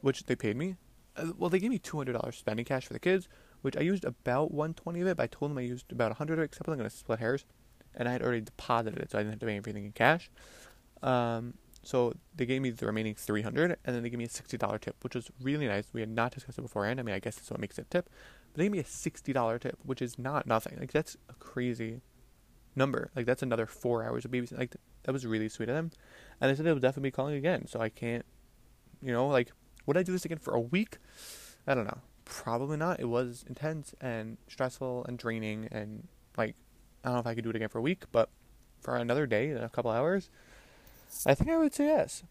Which 0.02 0.28
they 0.28 0.36
paid 0.36 0.56
me. 0.56 0.76
Uh, 1.18 1.32
well, 1.36 1.50
they 1.50 1.58
gave 1.58 1.72
me 1.72 1.80
$200 1.80 2.32
spending 2.36 2.64
cash 2.64 2.86
for 2.86 2.94
the 2.94 3.00
kids, 3.00 3.28
which 3.64 3.76
I 3.76 3.82
used 3.82 4.06
about 4.06 4.52
120 4.52 5.02
of 5.02 5.08
it, 5.08 5.18
but 5.18 5.24
I 5.24 5.28
told 5.28 5.50
them 5.50 5.58
I 5.58 5.62
used 5.62 5.92
about 5.92 6.12
100 6.12 6.34
of 6.34 6.40
it, 6.42 6.44
except 6.44 6.70
I'm 6.70 6.78
going 6.78 6.88
to 6.88 6.96
split 6.96 7.18
hairs. 7.18 7.46
And 7.96 8.08
I 8.08 8.12
had 8.12 8.22
already 8.22 8.42
deposited 8.42 9.00
it, 9.00 9.10
so 9.10 9.18
I 9.18 9.22
didn't 9.22 9.34
have 9.34 9.40
to 9.40 9.46
pay 9.48 9.54
anything 9.54 9.86
in 9.86 9.94
cash. 9.94 10.30
Um, 11.02 11.56
so 11.86 12.14
they 12.36 12.48
gave 12.48 12.62
me 12.62 12.72
the 12.72 12.86
remaining 12.86 13.14
300 13.14 13.78
and 13.86 13.96
then 13.96 14.02
they 14.02 14.10
gave 14.10 14.18
me 14.18 14.26
a 14.26 14.28
$60 14.28 14.82
tip, 14.82 14.96
which 15.02 15.14
was 15.14 15.30
really 15.40 15.68
nice. 15.68 15.88
We 15.94 16.00
had 16.02 16.10
not 16.10 16.34
discussed 16.34 16.58
it 16.58 16.64
beforehand. 16.64 17.00
I 17.00 17.04
mean, 17.04 17.14
I 17.14 17.20
guess 17.20 17.36
that's 17.36 17.52
what 17.52 17.60
makes 17.60 17.78
it 17.78 17.84
a 17.84 17.90
tip. 17.90 18.10
But 18.52 18.58
they 18.58 18.64
gave 18.64 18.72
me 18.72 18.80
a 18.80 18.84
$60 18.84 19.60
tip, 19.62 19.78
which 19.84 20.02
is 20.02 20.18
not 20.18 20.48
nothing. 20.48 20.80
Like, 20.80 20.92
that's 20.92 21.16
a 21.30 21.34
crazy 21.34 22.02
number. 22.76 23.12
Like, 23.16 23.28
that's 23.28 23.44
another 23.44 23.68
four 23.68 24.04
hours 24.04 24.26
of 24.26 24.32
babysitting. 24.32 24.58
Like, 24.58 24.76
that 25.04 25.12
was 25.12 25.28
really 25.28 25.48
sweet 25.48 25.70
of 25.70 25.76
them. 25.76 25.92
And 26.42 26.50
they 26.50 26.56
said 26.56 26.66
they 26.66 26.74
will 26.74 26.80
definitely 26.80 27.10
be 27.10 27.16
calling 27.16 27.36
again. 27.36 27.68
So 27.68 27.80
I 27.80 27.90
can't, 27.90 28.26
you 29.02 29.12
know, 29.12 29.28
like, 29.28 29.52
would 29.86 29.96
I 29.96 30.02
do 30.02 30.12
this 30.12 30.26
again 30.26 30.40
for 30.40 30.56
a 30.56 30.60
week? 30.60 30.98
I 31.68 31.76
don't 31.76 31.86
know. 31.86 32.00
Probably 32.26 32.78
not. 32.78 33.00
It 33.00 33.10
was 33.10 33.46
intense 33.48 33.94
and 34.02 34.38
stressful 34.48 35.06
and 35.08 35.20
draining. 35.20 35.68
And, 35.72 36.08
like, 36.36 36.56
I 37.04 37.10
don't 37.10 37.18
know 37.18 37.20
if 37.20 37.28
I 37.28 37.36
could 37.36 37.44
do 37.44 37.52
it 37.52 37.56
again 37.56 37.70
for 37.70 37.78
a 37.78 37.84
week, 37.84 38.06
but 38.12 38.30
for 38.82 38.96
another 38.96 39.28
day 39.28 39.50
and 39.50 39.64
a 39.64 39.70
couple 39.70 39.92
hours, 39.92 40.32
I 41.26 41.34
think 41.34 41.50
I 41.50 41.58
would 41.58 41.74
say 41.74 41.86
yes. 41.88 42.24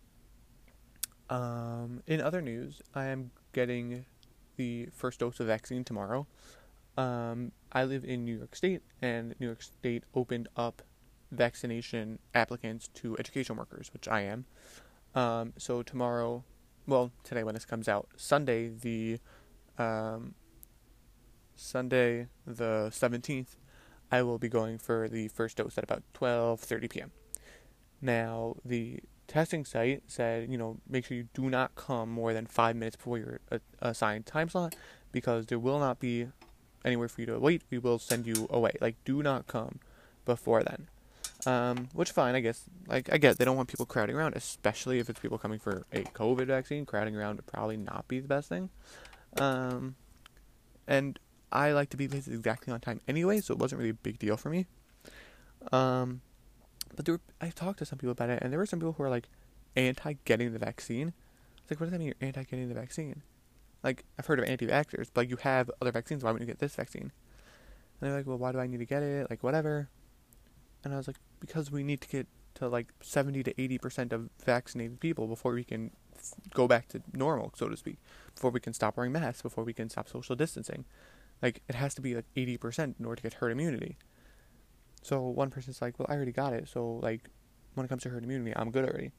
Um, 1.31 2.03
in 2.07 2.21
other 2.21 2.41
news, 2.41 2.83
I 2.95 3.07
am 3.07 3.31
getting 3.53 4.05
the 4.57 4.89
first 4.93 5.21
dose 5.21 5.41
of 5.41 5.47
vaccine 5.47 5.85
tomorrow. 5.85 6.27
Um, 6.97 7.53
I 7.73 7.85
live 7.85 8.05
in 8.05 8.25
New 8.25 8.37
York 8.37 8.55
State, 8.55 8.83
and 9.03 9.35
New 9.41 9.47
York 9.47 9.63
State 9.63 10.05
opened 10.15 10.49
up 10.57 10.83
vaccination 11.33 12.21
applicants 12.35 12.89
to 12.95 13.17
education 13.19 13.57
workers, 13.57 13.91
which 13.93 14.07
I 14.07 14.21
am. 14.21 14.45
Um, 15.15 15.53
so 15.57 15.83
tomorrow, 15.83 16.45
well, 16.87 17.11
today 17.25 17.43
when 17.43 17.55
this 17.55 17.65
comes 17.65 17.89
out, 17.89 18.09
Sunday 18.17 18.69
the 18.69 19.19
um, 19.79 20.35
Sunday 21.57 22.29
the 22.47 22.91
seventeenth, 22.91 23.57
I 24.13 24.23
will 24.23 24.39
be 24.39 24.49
going 24.49 24.79
for 24.79 25.09
the 25.09 25.29
first 25.29 25.57
dose 25.57 25.77
at 25.79 25.85
about 25.85 26.03
twelve 26.13 26.61
thirty 26.61 26.87
p.m. 26.87 27.11
Now, 28.05 28.57
the 28.67 29.01
testing 29.29 29.65
site 29.65 30.03
said, 30.09 30.51
you 30.51 30.59
know, 30.59 30.77
make 30.87 31.07
sure 31.07 31.17
you 31.17 31.29
do 31.33 31.49
not 31.49 31.75
come 31.75 32.11
more 32.11 32.35
than 32.35 32.45
five 32.45 32.77
minutes 32.77 32.97
before 32.97 33.17
your 33.17 33.41
assigned 33.81 34.27
time 34.27 34.51
slot 34.51 34.77
because 35.11 35.47
there 35.47 35.59
will 35.59 35.79
not 35.79 36.01
be 36.01 36.27
anywhere 36.85 37.09
for 37.09 37.23
you 37.23 37.27
to 37.29 37.39
wait. 37.39 37.63
We 37.71 37.79
will 37.79 37.99
send 37.99 38.27
you 38.27 38.47
away. 38.51 38.73
Like, 38.79 38.97
do 39.07 39.23
not 39.23 39.47
come 39.47 39.81
before 40.27 40.63
then. 40.63 40.89
Um, 41.47 41.89
which 41.95 42.13
fine, 42.13 42.35
I 42.35 42.41
guess. 42.41 42.65
Like, 42.87 43.11
I 43.11 43.17
get 43.17 43.39
they 43.39 43.47
don't 43.47 43.57
want 43.57 43.71
people 43.71 43.87
crowding 43.87 44.17
around, 44.17 44.37
especially 44.37 44.99
if 44.99 45.09
it's 45.09 45.21
people 45.21 45.39
coming 45.39 45.59
for 45.59 45.87
a 45.91 46.01
COVID 46.03 46.47
vaccine. 46.47 46.85
Crowding 46.85 47.17
around 47.17 47.37
would 47.37 47.47
probably 47.47 47.79
not 47.79 48.07
be 48.07 48.21
the 48.21 48.29
best 48.29 48.51
thing. 48.51 48.69
Um, 49.39 49.95
and 50.87 51.19
I 51.51 51.73
like 51.73 51.89
to 51.91 51.97
be 51.97 52.05
exactly 52.05 52.71
on 52.71 52.81
time 52.81 53.01
anyway, 53.09 53.41
so 53.41 53.55
it 53.55 53.59
wasn't 53.59 53.79
really 53.79 53.91
a 53.91 53.95
big 53.95 54.19
deal 54.19 54.37
for 54.37 54.51
me. 54.51 54.67
Um, 55.73 56.21
but 56.97 57.05
there 57.05 57.15
were, 57.15 57.21
I 57.41 57.51
talked 57.51 57.79
to 57.81 57.85
some 57.85 57.99
people 57.99 58.13
about 58.13 58.31
it, 58.31 58.43
and 58.43 58.53
there 58.53 58.59
were 58.59 58.67
some 58.67 58.79
people 58.79 58.93
who 58.93 59.03
were 59.03 59.11
like, 59.11 59.29
anti 59.77 60.15
getting 60.25 60.53
the 60.53 60.59
vaccine. 60.59 61.13
It's 61.63 61.71
like, 61.71 61.81
what 61.81 61.87
does 61.87 61.93
that 61.93 61.99
mean? 61.99 62.09
You're 62.09 62.29
anti 62.29 62.45
getting 62.45 62.69
the 62.69 62.75
vaccine? 62.75 63.23
Like, 63.85 64.05
I've 64.19 64.27
heard 64.27 64.39
of 64.39 64.47
anti-vaxxers, 64.47 65.11
but 65.13 65.23
like, 65.23 65.31
you 65.31 65.37
have 65.37 65.71
other 65.81 65.93
vaccines. 65.93 66.25
Why 66.25 66.33
wouldn't 66.33 66.49
you 66.49 66.53
get 66.53 66.59
this 66.59 66.75
vaccine? 66.75 67.03
And 67.03 67.13
they're 68.01 68.17
like, 68.17 68.27
well, 68.27 68.39
why 68.39 68.51
do 68.51 68.59
I 68.59 68.67
need 68.67 68.79
to 68.79 68.87
get 68.87 69.03
it? 69.03 69.29
Like, 69.29 69.43
whatever. 69.43 69.91
And 70.83 70.95
I 70.95 70.97
was 70.97 71.07
like, 71.07 71.19
because 71.39 71.71
we 71.71 71.83
need 71.83 72.01
to 72.01 72.09
get 72.09 72.27
to 72.55 72.69
like 72.69 72.93
70 73.03 73.43
to 73.43 73.61
80 73.61 73.79
percent 73.79 74.13
of 74.13 74.31
vaccinated 74.45 75.01
people 75.01 75.27
before 75.27 75.53
we 75.53 75.65
can 75.65 75.91
go 76.55 76.67
back 76.67 76.89
to 76.89 77.03
normal, 77.13 77.53
so 77.55 77.69
to 77.69 77.77
speak. 77.77 77.99
Before 78.35 78.51
we 78.51 78.61
can 78.61 78.73
stop 78.73 78.97
wearing 78.97 79.13
masks, 79.13 79.43
before 79.43 79.65
we 79.65 79.75
can 79.75 79.91
stop 79.91 80.09
social 80.09 80.35
distancing. 80.35 80.87
Like, 81.43 81.61
it 81.69 81.75
has 81.75 81.95
to 81.97 82.01
be 82.01 82.15
like 82.15 82.27
80 82.37 82.57
percent 82.57 82.97
in 82.99 83.05
order 83.05 83.17
to 83.17 83.23
get 83.23 83.35
herd 83.35 83.53
immunity. 83.53 83.99
So 85.05 85.21
one 85.21 85.51
person's 85.51 85.83
like, 85.83 85.99
well, 85.99 86.07
I 86.09 86.15
already 86.15 86.33
got 86.33 86.55
it. 86.55 86.67
So 86.67 86.99
like, 87.03 87.29
when 87.75 87.85
it 87.85 87.91
comes 87.91 88.03
to 88.05 88.09
herd 88.09 88.25
immunity, 88.25 88.55
I'm 88.57 88.71
good 88.71 88.89
already. 88.89 89.13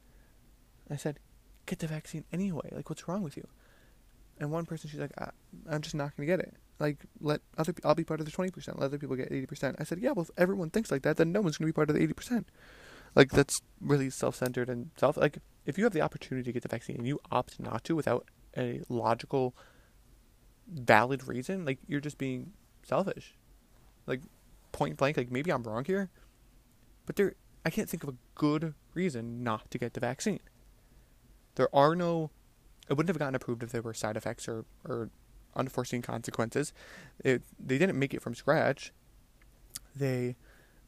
I 0.89 0.95
said, 0.95 1.19
get 1.67 1.77
the 1.77 1.85
vaccine 1.87 2.25
anyway. 2.33 2.69
Like, 2.71 2.89
what's 2.89 3.07
wrong 3.07 3.21
with 3.21 3.37
you? 3.37 3.47
And 4.39 4.51
one 4.51 4.65
person, 4.65 4.89
she's 4.89 4.99
like, 4.99 5.13
I, 5.19 5.29
am 5.69 5.81
just 5.81 5.93
not 5.93 6.17
gonna 6.17 6.25
get 6.25 6.39
it. 6.39 6.55
Like, 6.79 7.05
let 7.21 7.41
other, 7.55 7.73
I'll 7.83 7.93
be 7.93 8.03
part 8.03 8.19
of 8.19 8.25
the 8.25 8.31
20%. 8.31 8.67
Let 8.67 8.85
other 8.85 8.97
people 8.97 9.15
get 9.15 9.31
80%. 9.31 9.75
I 9.77 9.83
said, 9.83 9.99
yeah, 9.99 10.11
well, 10.11 10.23
if 10.23 10.31
everyone 10.37 10.71
thinks 10.71 10.89
like 10.89 11.03
that, 11.03 11.17
then 11.17 11.31
no 11.31 11.41
one's 11.41 11.57
gonna 11.57 11.69
be 11.69 11.73
part 11.73 11.91
of 11.91 11.95
the 11.95 12.05
80%. 12.05 12.45
Like, 13.13 13.29
that's 13.29 13.61
really 13.79 14.09
self-centered 14.09 14.69
and 14.69 14.89
self. 14.97 15.17
Like, 15.17 15.37
if 15.67 15.77
you 15.77 15.83
have 15.83 15.93
the 15.93 16.01
opportunity 16.01 16.45
to 16.45 16.51
get 16.51 16.63
the 16.63 16.67
vaccine 16.69 16.97
and 16.97 17.07
you 17.07 17.19
opt 17.31 17.59
not 17.59 17.83
to 17.83 17.95
without 17.95 18.27
a 18.57 18.81
logical, 18.89 19.55
valid 20.67 21.27
reason, 21.27 21.63
like 21.63 21.77
you're 21.87 22.01
just 22.01 22.17
being 22.17 22.53
selfish. 22.83 23.35
Like, 24.07 24.21
point 24.75 24.98
blank. 24.98 25.17
Like, 25.17 25.32
maybe 25.32 25.51
I'm 25.51 25.63
wrong 25.63 25.86
here, 25.86 26.10
but 27.05 27.15
there, 27.15 27.34
I 27.65 27.70
can't 27.70 27.89
think 27.89 28.03
of 28.03 28.10
a 28.10 28.15
good 28.36 28.74
reason 28.94 29.44
not 29.44 29.72
to 29.72 29.77
get 29.77 29.94
the 29.94 30.00
vaccine. 30.00 30.41
There 31.55 31.74
are 31.74 31.96
no. 31.96 32.29
It 32.89 32.94
wouldn't 32.94 33.10
have 33.10 33.17
gotten 33.17 33.34
approved 33.34 33.63
if 33.63 33.72
there 33.72 33.82
were 33.82 33.96
side 33.96 34.15
effects 34.15 34.48
or, 34.48 34.65
or 34.88 35.10
unforeseen 35.55 36.03
consequences. 36.03 36.74
It, 37.24 37.41
they 37.60 37.79
didn't 37.79 37.98
make 37.98 38.13
it 38.13 38.22
from 38.22 38.36
scratch. 38.36 38.91
They 39.96 40.36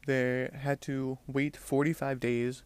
they 0.06 0.50
had 0.54 0.80
to 0.82 1.18
wait 1.26 1.56
45 1.56 2.20
days. 2.20 2.62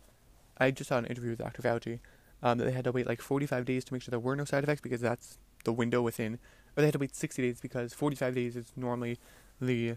I 0.58 0.70
just 0.70 0.88
saw 0.88 0.98
an 0.98 1.06
interview 1.06 1.30
with 1.30 1.38
Dr. 1.38 1.62
Fauci 1.62 2.00
um, 2.42 2.58
that 2.58 2.64
they 2.64 2.72
had 2.72 2.84
to 2.84 2.92
wait 2.92 3.06
like 3.06 3.20
45 3.22 3.64
days 3.64 3.84
to 3.84 3.94
make 3.94 4.02
sure 4.02 4.10
there 4.10 4.20
were 4.20 4.36
no 4.36 4.44
side 4.44 4.64
effects 4.64 4.80
because 4.80 5.00
that's 5.00 5.38
the 5.64 5.72
window 5.72 6.02
within. 6.02 6.34
Or 6.76 6.82
they 6.82 6.86
had 6.86 6.92
to 6.92 6.98
wait 6.98 7.14
60 7.14 7.40
days 7.42 7.60
because 7.60 7.94
45 7.94 8.34
days 8.34 8.56
is 8.56 8.72
normally 8.76 9.18
the 9.60 9.96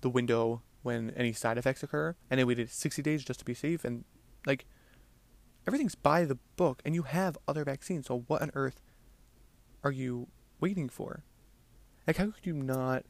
the 0.00 0.10
window 0.10 0.62
when 0.82 1.10
any 1.10 1.32
side 1.32 1.58
effects 1.58 1.82
occur. 1.82 2.14
And 2.30 2.38
they 2.38 2.44
waited 2.44 2.70
60 2.70 3.02
days 3.02 3.24
just 3.24 3.40
to 3.40 3.44
be 3.44 3.54
safe. 3.54 3.84
And 3.84 4.04
like 4.46 4.66
everything's 5.66 5.94
by 5.94 6.24
the 6.24 6.38
book 6.56 6.82
and 6.84 6.94
you 6.94 7.02
have 7.02 7.36
other 7.46 7.64
vaccines. 7.64 8.06
So 8.06 8.24
what 8.26 8.42
on 8.42 8.50
earth 8.54 8.80
are 9.84 9.92
you 9.92 10.28
waiting 10.60 10.88
for? 10.88 11.24
Like 12.06 12.16
how 12.16 12.26
could 12.26 12.46
you 12.46 12.54
not 12.54 13.04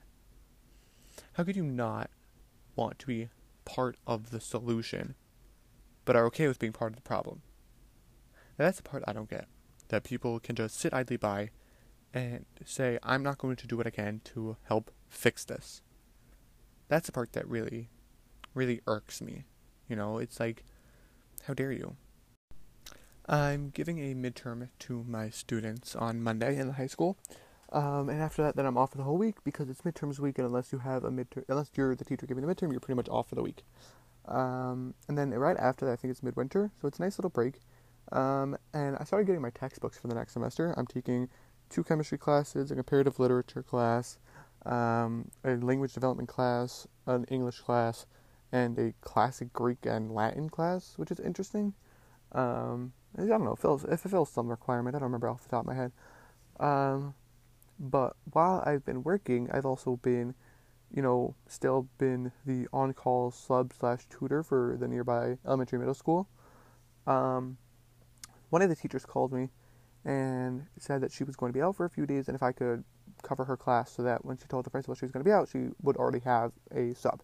how 1.34 1.44
could 1.44 1.56
you 1.56 1.64
not 1.64 2.10
want 2.76 2.98
to 3.00 3.06
be 3.06 3.28
part 3.64 3.96
of 4.06 4.30
the 4.30 4.40
solution 4.40 5.14
but 6.04 6.16
are 6.16 6.26
okay 6.26 6.48
with 6.48 6.58
being 6.58 6.72
part 6.72 6.92
of 6.92 6.96
the 6.96 7.02
problem? 7.02 7.42
Now, 8.58 8.64
that's 8.64 8.78
the 8.78 8.82
part 8.82 9.04
I 9.06 9.12
don't 9.12 9.30
get. 9.30 9.46
That 9.88 10.04
people 10.04 10.40
can 10.40 10.56
just 10.56 10.78
sit 10.78 10.92
idly 10.92 11.16
by 11.16 11.50
and 12.12 12.46
say, 12.64 12.98
I'm 13.02 13.22
not 13.22 13.38
going 13.38 13.56
to 13.56 13.66
do 13.66 13.76
what 13.76 13.86
I 13.86 13.90
can 13.90 14.20
to 14.24 14.56
help 14.64 14.90
fix 15.08 15.44
this. 15.44 15.82
That's 16.88 17.06
the 17.06 17.12
part 17.12 17.32
that 17.34 17.46
really, 17.46 17.88
really 18.54 18.80
irks 18.86 19.20
me. 19.20 19.44
You 19.88 19.96
know, 19.96 20.18
it's 20.18 20.40
like, 20.40 20.64
how 21.46 21.54
dare 21.54 21.72
you? 21.72 21.96
I'm 23.26 23.70
giving 23.70 23.98
a 23.98 24.14
midterm 24.14 24.68
to 24.78 25.04
my 25.06 25.28
students 25.28 25.94
on 25.94 26.22
Monday 26.22 26.58
in 26.58 26.66
the 26.66 26.72
high 26.74 26.86
school. 26.86 27.18
Um, 27.70 28.08
and 28.08 28.22
after 28.22 28.42
that, 28.42 28.56
then 28.56 28.64
I'm 28.64 28.78
off 28.78 28.92
for 28.92 28.98
the 28.98 29.04
whole 29.04 29.18
week 29.18 29.36
because 29.44 29.68
it's 29.68 29.82
midterms 29.82 30.18
week, 30.18 30.38
and 30.38 30.46
unless 30.46 30.72
you 30.72 30.78
have 30.78 31.04
a 31.04 31.10
midterm, 31.10 31.44
unless 31.48 31.70
you're 31.74 31.94
the 31.94 32.04
teacher 32.04 32.26
giving 32.26 32.46
the 32.46 32.52
midterm, 32.52 32.70
you're 32.70 32.80
pretty 32.80 32.96
much 32.96 33.08
off 33.10 33.28
for 33.28 33.34
the 33.34 33.42
week. 33.42 33.62
Um, 34.26 34.94
and 35.08 35.18
then 35.18 35.30
right 35.30 35.56
after 35.58 35.84
that, 35.84 35.92
I 35.92 35.96
think 35.96 36.10
it's 36.10 36.22
midwinter, 36.22 36.70
so 36.80 36.88
it's 36.88 36.98
a 36.98 37.02
nice 37.02 37.18
little 37.18 37.30
break. 37.30 37.60
Um, 38.12 38.56
and 38.72 38.96
I 38.98 39.04
started 39.04 39.26
getting 39.26 39.42
my 39.42 39.50
textbooks 39.50 39.98
for 39.98 40.08
the 40.08 40.14
next 40.14 40.32
semester. 40.32 40.74
I'm 40.78 40.86
taking 40.86 41.28
two 41.68 41.84
chemistry 41.84 42.16
classes, 42.16 42.70
a 42.70 42.74
comparative 42.74 43.18
literature 43.18 43.62
class, 43.62 44.18
um, 44.66 45.30
a 45.44 45.56
language 45.56 45.92
development 45.92 46.28
class, 46.28 46.86
an 47.06 47.24
English 47.24 47.60
class, 47.60 48.06
and 48.52 48.78
a 48.78 48.92
classic 49.00 49.52
Greek 49.52 49.84
and 49.84 50.12
Latin 50.12 50.48
class, 50.48 50.94
which 50.96 51.10
is 51.10 51.20
interesting. 51.20 51.74
Um, 52.32 52.92
I 53.16 53.24
don't 53.26 53.44
know 53.44 53.56
fills, 53.56 53.84
it 53.84 53.98
fills 54.00 54.30
some 54.30 54.48
requirement. 54.48 54.94
I 54.94 54.98
don't 54.98 55.06
remember 55.06 55.28
off 55.28 55.42
the 55.42 55.48
top 55.48 55.60
of 55.60 55.66
my 55.66 55.74
head. 55.74 55.92
Um, 56.60 57.14
but 57.78 58.16
while 58.32 58.62
I've 58.66 58.84
been 58.84 59.02
working, 59.02 59.48
I've 59.52 59.66
also 59.66 59.96
been, 59.96 60.34
you 60.92 61.02
know, 61.02 61.34
still 61.46 61.88
been 61.98 62.32
the 62.44 62.66
on-call 62.72 63.30
sub 63.30 63.72
slash 63.78 64.06
tutor 64.10 64.42
for 64.42 64.76
the 64.78 64.88
nearby 64.88 65.38
elementary 65.46 65.78
middle 65.78 65.94
school. 65.94 66.28
Um, 67.06 67.56
one 68.50 68.62
of 68.62 68.68
the 68.68 68.76
teachers 68.76 69.04
called 69.04 69.32
me 69.32 69.50
and 70.04 70.66
said 70.78 71.00
that 71.02 71.12
she 71.12 71.24
was 71.24 71.36
going 71.36 71.52
to 71.52 71.56
be 71.56 71.62
out 71.62 71.76
for 71.76 71.84
a 71.84 71.90
few 71.90 72.06
days, 72.06 72.28
and 72.28 72.34
if 72.34 72.42
I 72.42 72.52
could 72.52 72.84
cover 73.22 73.44
her 73.44 73.56
class 73.56 73.92
so 73.92 74.02
that 74.02 74.24
when 74.24 74.36
she 74.36 74.46
told 74.46 74.64
the 74.64 74.70
principal 74.70 74.94
she 74.94 75.04
was 75.04 75.12
going 75.12 75.24
to 75.24 75.28
be 75.28 75.32
out, 75.32 75.48
she 75.48 75.68
would 75.82 75.96
already 75.96 76.20
have 76.20 76.52
a 76.74 76.94
sub. 76.94 77.22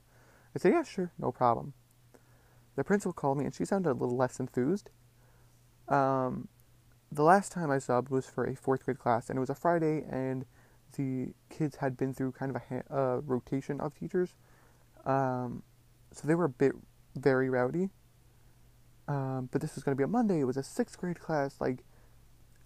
I 0.55 0.59
said, 0.59 0.73
yeah, 0.73 0.83
sure, 0.83 1.13
no 1.19 1.33
problem. 1.33 1.75
The 2.77 2.85
principal 2.85 3.13
called 3.13 3.39
me, 3.39 3.45
and 3.45 3.55
she 3.55 3.65
sounded 3.65 3.91
a 3.91 3.93
little 3.93 4.17
less 4.17 4.39
enthused. 4.41 4.91
Um, 5.89 6.49
the 7.11 7.23
last 7.23 7.53
time 7.53 7.71
I 7.71 7.77
subbed 7.77 8.11
was 8.11 8.27
for 8.27 8.45
a 8.45 8.57
fourth 8.57 8.85
grade 8.85 8.99
class, 8.99 9.29
and 9.29 9.37
it 9.37 9.41
was 9.41 9.51
a 9.51 9.55
Friday, 9.55 10.05
and 10.11 10.45
the 10.97 11.35
kids 11.51 11.77
had 11.77 11.97
been 11.97 12.13
through 12.15 12.33
kind 12.33 12.55
of 12.55 12.57
a 12.57 12.83
ha- 12.83 13.21
rotation 13.25 13.81
of 13.81 13.95
teachers. 13.95 14.35
Um, 15.05 15.63
so 16.13 16.27
they 16.27 16.35
were 16.35 16.45
a 16.45 16.49
bit 16.49 16.73
very 17.17 17.49
rowdy. 17.49 17.91
Um, 19.07 19.49
but 19.53 19.61
this 19.61 19.75
was 19.75 19.85
going 19.85 19.95
to 19.95 19.99
be 19.99 20.05
a 20.05 20.09
Monday. 20.09 20.41
It 20.41 20.45
was 20.45 20.57
a 20.57 20.63
sixth 20.63 20.99
grade 20.99 21.21
class. 21.21 21.57
Like, 21.61 21.85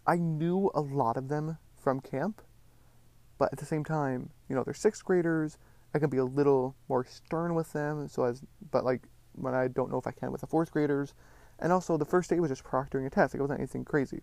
I 0.06 0.16
knew 0.16 0.70
a 0.74 0.80
lot 0.80 1.16
of 1.16 1.28
them 1.28 1.58
from 1.76 2.00
camp, 2.00 2.42
but 3.38 3.52
at 3.52 3.58
the 3.58 3.66
same 3.66 3.84
time, 3.84 4.30
you 4.48 4.56
know, 4.56 4.64
they're 4.64 4.74
sixth 4.74 5.04
graders. 5.04 5.56
I 5.94 5.98
can 5.98 6.10
be 6.10 6.18
a 6.18 6.24
little 6.24 6.74
more 6.88 7.04
stern 7.04 7.54
with 7.54 7.72
them. 7.72 8.08
So 8.08 8.24
as, 8.24 8.42
but 8.70 8.84
like 8.84 9.02
when 9.32 9.54
I 9.54 9.68
don't 9.68 9.90
know 9.90 9.98
if 9.98 10.06
I 10.06 10.10
can 10.10 10.32
with 10.32 10.40
the 10.40 10.46
fourth 10.46 10.72
graders, 10.72 11.14
and 11.58 11.72
also 11.72 11.96
the 11.96 12.04
first 12.04 12.30
day 12.30 12.40
was 12.40 12.50
just 12.50 12.64
proctoring 12.64 13.06
a 13.06 13.10
test. 13.10 13.32
Like 13.32 13.38
it 13.38 13.42
wasn't 13.42 13.60
anything 13.60 13.84
crazy. 13.84 14.22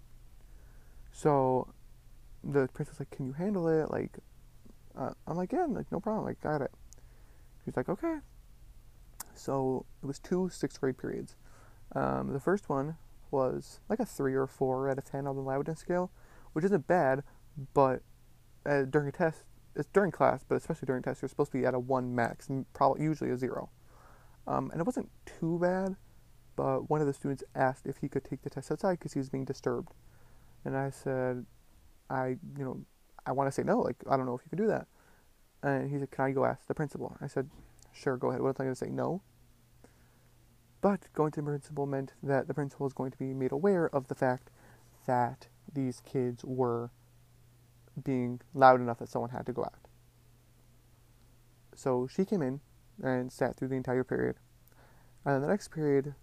So 1.12 1.74
the 2.44 2.68
princess 2.68 3.00
like, 3.00 3.10
"Can 3.10 3.26
you 3.26 3.34
handle 3.34 3.68
it?" 3.68 3.90
Like, 3.90 4.20
uh, 4.98 5.12
I'm 5.26 5.38
like, 5.38 5.52
"Yeah, 5.52 5.66
like 5.68 5.92
no 5.92 6.00
problem. 6.00 6.26
Like, 6.26 6.42
got 6.42 6.62
it." 6.62 6.72
She's 7.64 7.76
like, 7.76 7.90
"Okay." 7.90 8.20
So 9.34 9.86
it 10.04 10.06
was 10.06 10.20
two 10.20 10.50
sixth 10.50 10.80
grade 10.80 10.98
periods. 10.98 11.36
Um, 11.94 12.34
the 12.34 12.40
first 12.40 12.70
one 12.70 12.98
was 13.32 13.80
like 13.90 14.00
a 14.00 14.06
three 14.06 14.34
or 14.36 14.48
four 14.48 14.90
out 14.90 14.98
of 14.98 15.06
ten 15.06 15.28
on 15.28 15.36
the 15.36 15.42
loudness 15.42 15.80
scale, 15.80 16.12
which 16.54 16.66
isn't 16.66 16.88
bad, 16.88 17.24
but 17.74 18.02
uh, 18.66 18.84
during 18.84 19.08
a 19.08 19.12
test, 19.12 19.44
it's 19.76 19.90
during 19.94 20.12
class, 20.12 20.44
but 20.48 20.56
especially 20.56 20.86
during 20.86 21.04
tests, 21.04 21.22
you're 21.22 21.30
supposed 21.30 21.52
to 21.52 21.58
be 21.58 21.66
at 21.66 21.74
a 21.74 21.80
one 21.80 22.16
max, 22.16 22.50
probably 22.74 23.04
usually 23.04 23.30
a 23.30 23.38
zero. 23.38 23.70
Um, 24.48 24.70
and 24.72 24.80
it 24.80 24.84
wasn't 24.86 25.10
too 25.26 25.60
bad, 25.60 25.96
but 26.56 26.90
one 26.90 27.02
of 27.02 27.08
the 27.08 27.14
students 27.14 27.44
asked 27.56 27.86
if 27.86 27.98
he 27.98 28.08
could 28.08 28.24
take 28.24 28.42
the 28.44 28.50
test 28.50 28.72
outside 28.72 29.00
because 29.00 29.14
he 29.14 29.20
was 29.20 29.30
being 29.30 29.46
disturbed, 29.46 29.94
and 30.64 30.78
I 30.78 30.90
said, 30.92 31.46
I 32.10 32.38
you 32.58 32.64
know, 32.64 32.82
I 33.26 33.32
want 33.32 33.48
to 33.48 33.52
say 33.52 33.64
no, 33.64 33.80
like 33.80 33.96
I 34.10 34.16
don't 34.16 34.26
know 34.26 34.36
if 34.36 34.42
you 34.46 34.50
can 34.50 34.60
do 34.60 34.68
that. 34.68 34.88
And 35.64 35.90
he 35.90 35.98
said, 35.98 36.12
Can 36.12 36.26
I 36.26 36.32
go 36.32 36.46
ask 36.46 36.68
the 36.68 36.76
principal? 36.76 37.18
I 37.22 37.28
said, 37.28 37.50
Sure, 37.92 38.18
go 38.18 38.30
ahead. 38.30 38.42
What 38.42 38.50
was 38.50 38.60
I 38.60 38.64
going 38.66 38.76
to 38.76 38.80
say? 38.80 38.90
No. 38.90 39.22
But 40.82 41.08
going 41.14 41.32
to 41.32 41.42
the 41.42 41.48
principal 41.48 41.88
meant 41.88 42.14
that 42.22 42.48
the 42.48 42.54
principal 42.54 42.84
was 42.84 42.94
going 42.94 43.10
to 43.12 43.18
be 43.18 43.34
made 43.34 43.52
aware 43.52 43.88
of 43.88 44.08
the 44.08 44.16
fact 44.16 44.52
that 45.08 45.48
these 45.74 46.02
kids 46.02 46.44
were 46.46 46.92
being 48.04 48.42
loud 48.54 48.82
enough 48.82 49.00
that 49.00 49.10
someone 49.10 49.32
had 49.32 49.46
to 49.46 49.54
go 49.54 49.64
out. 49.64 49.88
So 51.76 52.08
she 52.08 52.26
came 52.26 52.42
in 52.42 52.62
and 53.04 53.32
sat 53.32 53.58
through 53.58 53.70
the 53.70 53.76
entire 53.76 54.04
period. 54.04 54.38
And 55.26 55.36
then 55.36 55.42
the 55.42 55.48
next 55.48 55.70
period, 55.70 56.16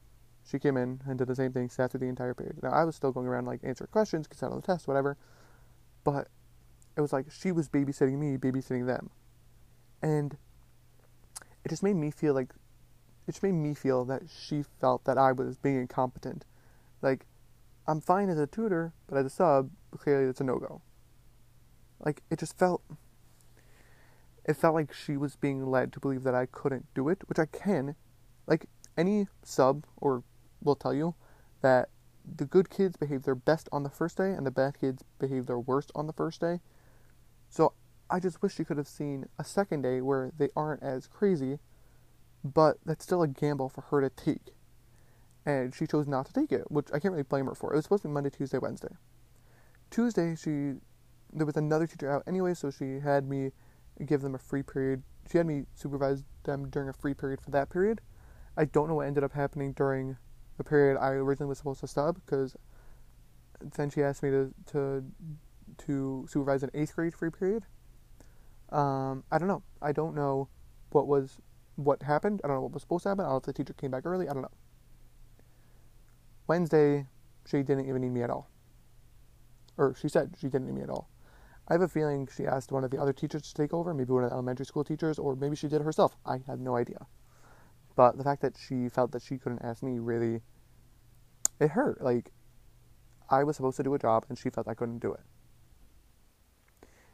she 0.49 0.59
came 0.59 0.77
in 0.77 1.01
and 1.07 1.19
did 1.19 1.29
the 1.29 1.35
same 1.35 1.53
thing, 1.53 1.69
sat 1.69 1.91
through 1.91 2.01
the 2.01 2.07
entire 2.07 2.35
period. 2.35 2.63
Now 2.63 2.71
I 2.71 2.85
was 2.85 2.97
still 2.97 3.13
going 3.13 3.27
around 3.27 3.47
like 3.47 3.61
answering 3.63 3.91
questions, 3.91 4.27
get 4.27 4.43
out 4.43 4.53
on 4.53 4.61
the 4.61 4.67
test, 4.67 4.89
whatever. 4.89 5.17
But 6.05 6.29
it 6.97 7.01
was 7.01 7.13
like 7.13 7.27
she 7.31 7.53
was 7.53 7.69
babysitting 7.69 8.19
me, 8.19 8.37
babysitting 8.37 8.87
them. 8.87 9.11
And 10.03 10.37
it 11.65 11.69
just 11.69 11.83
made 11.83 11.97
me 11.97 12.11
feel 12.11 12.35
like 12.35 12.53
it 13.27 13.33
just 13.33 13.43
made 13.43 13.53
me 13.53 13.75
feel 13.75 14.05
that 14.07 14.23
she 14.29 14.65
felt 14.81 15.05
that 15.05 15.17
I 15.17 15.33
was 15.33 15.57
being 15.57 15.77
incompetent. 15.77 16.45
Like, 17.03 17.27
I'm 17.87 18.01
fine 18.01 18.29
as 18.29 18.39
a 18.39 18.47
tutor, 18.47 18.93
but 19.07 19.17
as 19.17 19.27
a 19.27 19.31
sub, 19.31 19.71
clearly 19.97 20.29
it's 20.29 20.41
a 20.41 20.45
no 20.45 20.59
go. 20.59 20.83
Like, 22.03 22.23
it 22.31 22.39
just 22.39 22.59
felt. 22.59 22.83
It 24.45 24.57
felt 24.57 24.75
like 24.75 24.93
she 24.93 25.17
was 25.17 25.37
being 25.37 25.71
led 25.71 25.93
to 25.93 26.01
believe 26.01 26.25
that 26.25 26.35
I 26.35 26.47
couldn't 26.47 26.93
do 26.95 27.09
it, 27.09 27.29
which 27.29 27.39
I 27.39 27.47
can. 27.47 27.95
Like, 28.47 28.67
any 28.97 29.29
sub 29.43 29.85
or 29.97 30.25
will 30.63 30.75
tell 30.75 30.93
you 30.93 31.15
that 31.61 31.89
the 32.25 32.45
good 32.45 32.71
kids 32.71 32.97
behave 32.97 33.23
their 33.23 33.35
best 33.35 33.69
on 33.73 33.83
the 33.83 33.91
first 33.91 34.17
day, 34.17 34.33
and 34.33 34.45
the 34.47 34.51
bad 34.51 34.79
kids 34.79 35.05
behave 35.19 35.47
their 35.47 35.59
worst 35.59 35.93
on 35.95 36.07
the 36.07 36.13
first 36.13 36.41
day. 36.41 36.61
So 37.49 37.73
I 38.11 38.21
just 38.21 38.43
wish 38.43 38.55
she 38.55 38.65
could 38.65 38.79
have 38.79 38.89
seen 38.89 39.27
a 39.39 39.45
second 39.45 39.83
day 39.83 40.01
where 40.01 40.33
they 40.37 40.49
aren't 40.57 40.83
as 40.83 41.07
crazy, 41.07 41.59
but 42.45 42.79
that's 42.85 43.05
still 43.05 43.23
a 43.23 43.29
gamble 43.29 43.69
for 43.69 43.83
her 43.83 44.01
to 44.01 44.11
take. 44.11 44.55
And 45.47 45.75
she 45.75 45.87
chose 45.87 46.07
not 46.07 46.27
to 46.27 46.33
take 46.33 46.53
it, 46.53 46.71
which 46.71 46.89
I 46.93 46.99
can't 46.99 47.13
really 47.13 47.25
blame 47.25 47.47
her 47.47 47.55
for. 47.55 47.73
It 47.73 47.77
was 47.77 47.85
supposed 47.85 48.03
to 48.03 48.09
be 48.09 48.15
Monday, 48.15 48.31
Tuesday, 48.31 48.59
Wednesday. 48.59 48.95
Tuesday, 49.91 50.37
she 50.37 50.75
there 51.33 51.47
was 51.47 51.57
another 51.57 51.87
teacher 51.87 52.11
out 52.11 52.23
anyway, 52.27 52.55
so 52.55 52.71
she 52.71 53.01
had 53.01 53.29
me 53.29 53.51
give 54.05 54.21
them 54.21 54.35
a 54.35 54.39
free 54.39 54.63
period. 54.63 55.03
She 55.31 55.39
had 55.39 55.47
me 55.47 55.65
supervise 55.75 56.25
them 56.45 56.69
during 56.69 56.89
a 56.89 56.93
free 56.93 57.15
period 57.15 57.41
for 57.41 57.51
that 57.51 57.71
period. 57.71 58.01
I 58.57 58.65
don't 58.67 58.89
know 58.89 58.95
what 58.95 59.07
ended 59.07 59.25
up 59.25 59.33
happening 59.33 59.73
during 59.73 60.17
the 60.59 60.65
period 60.65 60.99
I 60.99 61.11
originally 61.11 61.49
was 61.49 61.59
supposed 61.59 61.81
to 61.81 61.87
sub 61.87 62.21
because 62.25 62.57
then 63.61 63.91
she 63.91 64.03
asked 64.03 64.23
me 64.23 64.31
to 64.31 64.53
to 64.73 65.05
to 65.87 66.27
supervise 66.29 66.63
an 66.63 66.71
eighth 66.75 66.95
grade 66.95 67.15
free 67.15 67.31
period. 67.31 67.65
Um, 68.71 69.25
I 69.31 69.39
don't 69.39 69.49
know. 69.49 69.63
I 69.81 69.93
don't 69.93 70.15
know 70.15 70.49
what 70.91 71.07
was 71.07 71.39
what 71.77 72.03
happened. 72.03 72.41
I 72.45 72.49
don't 72.49 72.57
know 72.57 72.63
what 72.63 72.73
was 72.73 72.83
supposed 72.83 73.05
to 73.05 73.11
happen. 73.11 73.25
I 73.25 73.29
don't 73.29 73.35
know 73.35 73.39
if 73.39 73.45
the 73.45 73.53
teacher 73.53 73.73
came 73.73 73.91
back 73.91 74.05
early. 74.05 74.29
I 74.29 74.33
don't 74.33 74.43
know. 74.43 74.51
Wednesday, 76.47 77.07
she 77.47 77.63
didn't 77.63 77.89
even 77.89 78.03
need 78.03 78.11
me 78.11 78.23
at 78.23 78.31
all. 78.31 78.51
Or 79.79 79.95
she 79.99 80.09
said 80.09 80.35
she 80.39 80.49
didn't 80.49 80.67
need 80.67 80.75
me 80.75 80.83
at 80.83 80.91
all. 80.91 81.09
I 81.69 81.75
have 81.75 81.83
a 81.83 81.89
feeling 81.89 82.29
she 82.35 82.47
asked 82.47 82.73
one 82.73 82.85
of 82.85 82.91
the 82.91 83.01
other 83.01 83.13
teachers 83.13 83.43
to 83.43 83.55
take 83.55 83.73
over, 83.73 83.95
maybe 83.95 84.13
one 84.13 84.25
of 84.25 84.31
the 84.31 84.35
elementary 84.35 84.67
school 84.67 84.85
teachers, 84.85 85.19
or 85.19 85.37
maybe 85.37 85.57
she 85.57 85.69
did 85.69 85.81
it 85.81 85.85
herself. 85.85 86.17
I 86.27 86.41
have 86.47 86.59
no 86.59 86.77
idea. 86.77 87.07
But 87.95 88.19
the 88.19 88.25
fact 88.25 88.43
that 88.43 88.57
she 88.57 88.89
felt 88.89 89.13
that 89.13 89.23
she 89.23 89.39
couldn't 89.39 89.63
ask 89.63 89.83
me 89.83 89.99
really, 89.99 90.41
it 91.61 91.71
hurt. 91.71 92.03
Like, 92.03 92.33
I 93.31 93.45
was 93.45 93.57
supposed 93.57 93.77
to 93.77 93.83
do 93.83 93.95
a 93.95 93.99
job 93.99 94.27
and 94.29 94.39
she 94.39 94.51
felt 94.51 94.69
I 94.69 94.75
couldn't 94.75 94.99
do 94.99 95.13
it. 95.13 95.21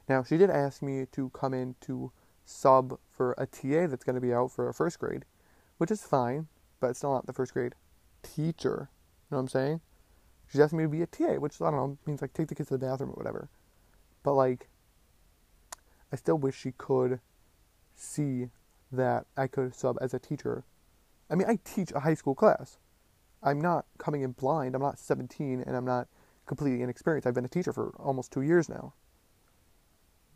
Now, 0.09 0.23
she 0.23 0.38
did 0.38 0.50
ask 0.50 0.83
me 0.83 1.05
to 1.12 1.31
come 1.31 1.52
in 1.52 1.76
to 1.83 2.12
sub 2.45 2.99
for 3.11 3.35
a 3.37 3.47
TA 3.47 3.87
that's 3.87 4.05
going 4.05 4.14
to 4.14 4.21
be 4.21 4.33
out 4.33 4.50
for 4.50 4.69
a 4.69 4.75
first 4.75 4.99
grade, 4.99 5.26
which 5.76 5.90
is 5.90 6.02
fine, 6.02 6.49
but 6.81 6.88
it's 6.88 7.00
still 7.00 7.12
not 7.12 7.26
the 7.26 7.33
first 7.35 7.52
grade 7.52 7.75
teacher. 8.23 8.88
You 9.31 9.35
know 9.35 9.37
what 9.37 9.40
I'm 9.43 9.49
saying? 9.49 9.81
She's 10.50 10.61
asking 10.61 10.78
me 10.78 10.85
to 10.85 10.88
be 10.88 11.02
a 11.02 11.07
TA, 11.07 11.35
which 11.35 11.61
I 11.61 11.71
don't 11.71 11.76
know 11.76 11.99
means 12.07 12.23
like 12.23 12.33
take 12.33 12.49
the 12.49 12.55
kids 12.55 12.71
to 12.71 12.78
the 12.78 12.87
bathroom 12.87 13.11
or 13.11 13.14
whatever. 13.14 13.50
But 14.22 14.34
like, 14.34 14.68
I 16.12 16.16
still 16.16 16.38
wish 16.38 16.58
she 16.58 16.72
could 16.72 17.20
see 17.94 18.48
that 18.90 19.26
I 19.37 19.46
could 19.46 19.75
sub 19.75 19.98
as 20.00 20.14
a 20.14 20.18
teacher. 20.18 20.64
I 21.30 21.34
mean, 21.34 21.48
I 21.48 21.58
teach 21.64 21.92
a 21.92 22.00
high 22.00 22.14
school 22.14 22.34
class. 22.34 22.78
I'm 23.42 23.60
not 23.60 23.87
coming 23.98 24.22
in 24.22 24.32
blind. 24.32 24.75
I'm 24.75 24.82
not 24.82 24.98
17 24.98 25.62
and 25.66 25.76
I'm 25.76 25.84
not 25.84 26.08
completely 26.46 26.82
inexperienced. 26.82 27.26
I've 27.26 27.34
been 27.34 27.44
a 27.44 27.48
teacher 27.48 27.72
for 27.72 27.94
almost 27.98 28.32
two 28.32 28.42
years 28.42 28.68
now. 28.68 28.94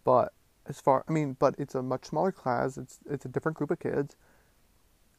But 0.05 0.33
as 0.67 0.81
far, 0.81 1.05
I 1.09 1.13
mean, 1.13 1.37
but 1.39 1.55
it's 1.59 1.75
a 1.75 1.83
much 1.83 2.07
smaller 2.07 2.33
class. 2.33 2.77
It's 2.77 2.99
it's 3.09 3.25
a 3.25 3.29
different 3.29 3.57
group 3.57 3.71
of 3.71 3.81
kids. 3.81 4.17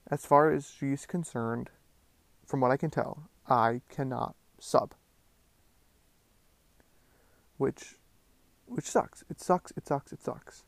As 0.10 0.26
far 0.26 0.52
as 0.52 0.70
she's 0.70 1.06
concerned, 1.06 1.70
from 2.46 2.60
what 2.60 2.72
I 2.72 2.78
can 2.78 2.90
tell, 2.90 3.30
I 3.48 3.82
cannot 3.90 4.36
sub. 4.60 4.94
Which 7.58 7.96
which 8.76 8.86
sucks. 8.86 9.24
It 9.30 9.40
sucks, 9.40 9.72
it 9.76 9.88
sucks, 9.88 10.12
it 10.12 10.22
sucks. 10.22 10.64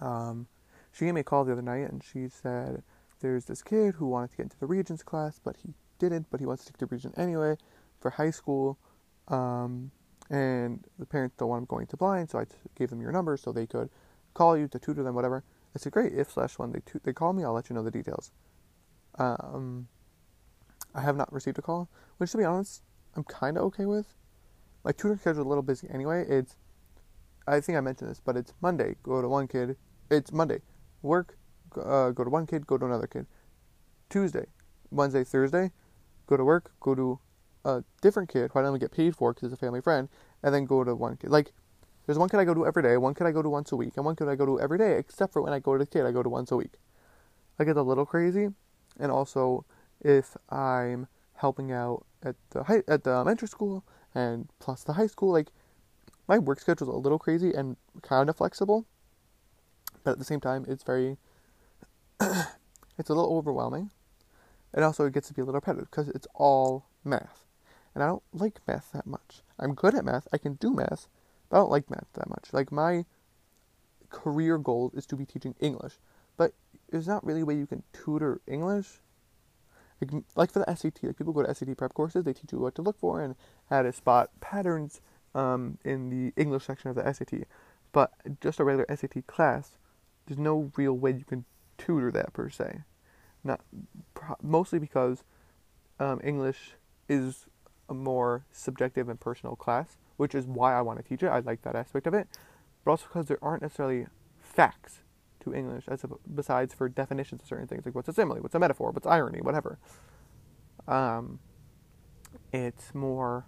Um, 0.00 0.46
she 0.92 1.04
gave 1.04 1.14
me 1.14 1.20
a 1.20 1.24
call 1.24 1.44
the 1.44 1.52
other 1.52 1.62
night 1.62 1.88
and 1.90 2.02
she 2.02 2.28
said 2.28 2.82
there's 3.20 3.46
this 3.46 3.62
kid 3.62 3.94
who 3.94 4.06
wanted 4.06 4.30
to 4.32 4.36
get 4.36 4.42
into 4.44 4.58
the 4.58 4.66
Regents 4.66 5.02
class, 5.02 5.40
but 5.42 5.56
he 5.62 5.74
didn't, 5.98 6.26
but 6.30 6.40
he 6.40 6.46
wants 6.46 6.64
to 6.64 6.72
take 6.72 6.78
the 6.78 6.86
Regent 6.86 7.14
anyway 7.16 7.56
for 8.00 8.10
high 8.10 8.30
school. 8.30 8.78
Um, 9.28 9.90
and 10.28 10.84
the 10.98 11.06
parents 11.06 11.36
don't 11.38 11.48
want 11.48 11.62
him 11.62 11.66
going 11.66 11.86
to 11.86 11.96
blind, 11.96 12.30
so 12.30 12.38
I 12.38 12.46
gave 12.76 12.90
them 12.90 13.00
your 13.00 13.12
number 13.12 13.36
so 13.36 13.52
they 13.52 13.66
could 13.66 13.90
call 14.34 14.56
you 14.56 14.68
to 14.68 14.78
tutor 14.78 15.02
them, 15.02 15.14
whatever. 15.14 15.44
I 15.74 15.78
said, 15.78 15.92
great, 15.92 16.12
if 16.12 16.32
slash 16.32 16.58
when 16.58 16.72
they, 16.72 16.80
they 17.04 17.12
call 17.12 17.32
me, 17.32 17.44
I'll 17.44 17.52
let 17.52 17.70
you 17.70 17.74
know 17.74 17.82
the 17.82 17.90
details. 17.90 18.32
Um, 19.18 19.88
I 20.94 21.02
have 21.02 21.16
not 21.16 21.32
received 21.32 21.58
a 21.58 21.62
call, 21.62 21.88
which 22.18 22.32
to 22.32 22.38
be 22.38 22.44
honest, 22.44 22.82
I'm 23.14 23.24
kind 23.24 23.56
of 23.56 23.64
okay 23.64 23.86
with. 23.86 24.14
My 24.86 24.92
tutoring 24.92 25.18
schedule 25.18 25.40
is 25.40 25.46
a 25.46 25.48
little 25.48 25.64
busy 25.64 25.88
anyway. 25.92 26.24
It's, 26.28 26.54
I 27.48 27.58
think 27.58 27.76
I 27.76 27.80
mentioned 27.80 28.08
this, 28.08 28.20
but 28.24 28.36
it's 28.36 28.54
Monday, 28.60 28.94
go 29.02 29.20
to 29.20 29.28
one 29.28 29.48
kid. 29.48 29.76
It's 30.12 30.30
Monday, 30.30 30.60
work, 31.02 31.36
uh, 31.74 32.10
go 32.10 32.22
to 32.22 32.30
one 32.30 32.46
kid, 32.46 32.68
go 32.68 32.78
to 32.78 32.86
another 32.86 33.08
kid. 33.08 33.26
Tuesday, 34.08 34.46
Wednesday, 34.92 35.24
Thursday, 35.24 35.72
go 36.28 36.36
to 36.36 36.44
work, 36.44 36.70
go 36.78 36.94
to 36.94 37.18
a 37.64 37.82
different 38.00 38.28
kid 38.28 38.52
who 38.52 38.60
I 38.60 38.62
don't 38.62 38.78
get 38.78 38.92
paid 38.92 39.16
for 39.16 39.34
because 39.34 39.50
it's 39.50 39.60
a 39.60 39.64
family 39.66 39.80
friend, 39.80 40.08
and 40.44 40.54
then 40.54 40.66
go 40.66 40.84
to 40.84 40.94
one 40.94 41.16
kid. 41.16 41.30
Like, 41.30 41.50
there's 42.06 42.16
one 42.16 42.28
kid 42.28 42.38
I 42.38 42.44
go 42.44 42.54
to 42.54 42.64
every 42.64 42.84
day, 42.84 42.96
one 42.96 43.14
kid 43.14 43.26
I 43.26 43.32
go 43.32 43.42
to 43.42 43.50
once 43.50 43.72
a 43.72 43.76
week, 43.76 43.94
and 43.96 44.04
one 44.04 44.14
kid 44.14 44.28
I 44.28 44.36
go 44.36 44.46
to 44.46 44.60
every 44.60 44.78
day, 44.78 44.98
except 44.98 45.32
for 45.32 45.42
when 45.42 45.52
I 45.52 45.58
go 45.58 45.72
to 45.72 45.80
the 45.80 45.86
kid 45.90 46.06
I 46.06 46.12
go 46.12 46.22
to 46.22 46.28
once 46.28 46.52
a 46.52 46.56
week. 46.56 46.74
Like, 47.58 47.66
it's 47.66 47.76
a 47.76 47.82
little 47.82 48.06
crazy. 48.06 48.50
And 49.00 49.10
also, 49.10 49.64
if 50.00 50.36
I'm 50.48 51.08
helping 51.32 51.72
out 51.72 52.06
at 52.22 52.36
the 52.50 52.62
high, 52.62 52.84
at 52.86 53.02
the 53.02 53.10
elementary 53.10 53.48
school 53.48 53.84
and 54.16 54.48
plus 54.58 54.82
the 54.82 54.94
high 54.94 55.06
school, 55.06 55.32
like, 55.32 55.48
my 56.26 56.38
work 56.38 56.60
schedule 56.60 56.88
is 56.88 56.94
a 56.94 56.98
little 56.98 57.18
crazy 57.18 57.52
and 57.52 57.76
kind 58.02 58.28
of 58.28 58.36
flexible, 58.36 58.86
but 60.02 60.12
at 60.12 60.18
the 60.18 60.24
same 60.24 60.40
time, 60.40 60.64
it's 60.68 60.82
very, 60.82 61.18
it's 62.20 63.10
a 63.10 63.14
little 63.14 63.36
overwhelming. 63.36 63.90
And 64.72 64.84
also, 64.84 65.06
it 65.06 65.14
gets 65.14 65.28
to 65.28 65.34
be 65.34 65.42
a 65.42 65.44
little 65.44 65.60
repetitive 65.60 65.90
because 65.90 66.08
it's 66.08 66.26
all 66.34 66.86
math 67.04 67.46
and 67.96 68.02
I 68.02 68.08
don't 68.08 68.22
like 68.34 68.60
math 68.68 68.92
that 68.92 69.06
much. 69.06 69.40
I'm 69.58 69.74
good 69.74 69.94
at 69.94 70.04
math, 70.04 70.28
I 70.30 70.36
can 70.36 70.56
do 70.56 70.70
math, 70.70 71.08
but 71.48 71.56
I 71.56 71.60
don't 71.60 71.70
like 71.70 71.88
math 71.88 72.12
that 72.12 72.28
much. 72.28 72.52
Like 72.52 72.70
my 72.70 73.06
career 74.10 74.58
goal 74.58 74.92
is 74.94 75.06
to 75.06 75.16
be 75.16 75.24
teaching 75.24 75.54
English, 75.60 75.94
but 76.36 76.52
there's 76.90 77.08
not 77.08 77.24
really 77.24 77.40
a 77.40 77.46
way 77.46 77.54
you 77.54 77.66
can 77.66 77.84
tutor 77.94 78.42
English. 78.46 79.00
Like, 80.00 80.24
like 80.34 80.52
for 80.52 80.58
the 80.58 80.76
SAT, 80.76 81.02
like 81.02 81.16
people 81.16 81.32
go 81.32 81.42
to 81.42 81.54
SAT 81.54 81.76
prep 81.76 81.94
courses, 81.94 82.24
they 82.24 82.32
teach 82.32 82.52
you 82.52 82.58
what 82.58 82.74
to 82.74 82.82
look 82.82 82.98
for 82.98 83.20
and 83.22 83.34
how 83.70 83.82
to 83.82 83.92
spot 83.92 84.30
patterns 84.40 85.00
um, 85.34 85.78
in 85.84 86.10
the 86.10 86.40
English 86.40 86.64
section 86.64 86.90
of 86.90 86.96
the 86.96 87.12
SAT. 87.12 87.44
But 87.92 88.12
just 88.40 88.60
a 88.60 88.64
regular 88.64 88.86
SAT 88.94 89.26
class, 89.26 89.78
there's 90.26 90.38
no 90.38 90.70
real 90.76 90.92
way 90.92 91.12
you 91.12 91.24
can 91.24 91.44
tutor 91.78 92.10
that 92.12 92.32
per 92.32 92.50
se. 92.50 92.80
Not 93.42 93.60
mostly 94.42 94.78
because 94.78 95.24
um, 95.98 96.20
English 96.22 96.72
is 97.08 97.46
a 97.88 97.94
more 97.94 98.44
subjective 98.50 99.08
and 99.08 99.18
personal 99.18 99.56
class, 99.56 99.96
which 100.16 100.34
is 100.34 100.46
why 100.46 100.74
I 100.74 100.82
want 100.82 100.98
to 100.98 101.04
teach 101.08 101.22
it. 101.22 101.28
I 101.28 101.38
like 101.38 101.62
that 101.62 101.76
aspect 101.76 102.06
of 102.06 102.14
it, 102.14 102.28
but 102.84 102.90
also 102.92 103.06
because 103.06 103.26
there 103.26 103.38
aren't 103.40 103.62
necessarily 103.62 104.06
facts 104.40 105.00
to 105.46 105.54
English 105.54 105.84
as 105.88 106.04
a, 106.04 106.08
besides 106.34 106.74
for 106.74 106.88
definitions 106.88 107.42
of 107.42 107.48
certain 107.48 107.66
things, 107.66 107.86
like 107.86 107.94
what's 107.94 108.08
a 108.08 108.12
simile, 108.12 108.38
what's 108.40 108.54
a 108.54 108.58
metaphor, 108.58 108.90
what's 108.90 109.06
irony, 109.06 109.40
whatever. 109.40 109.78
Um, 110.86 111.38
it's 112.52 112.94
more 112.94 113.46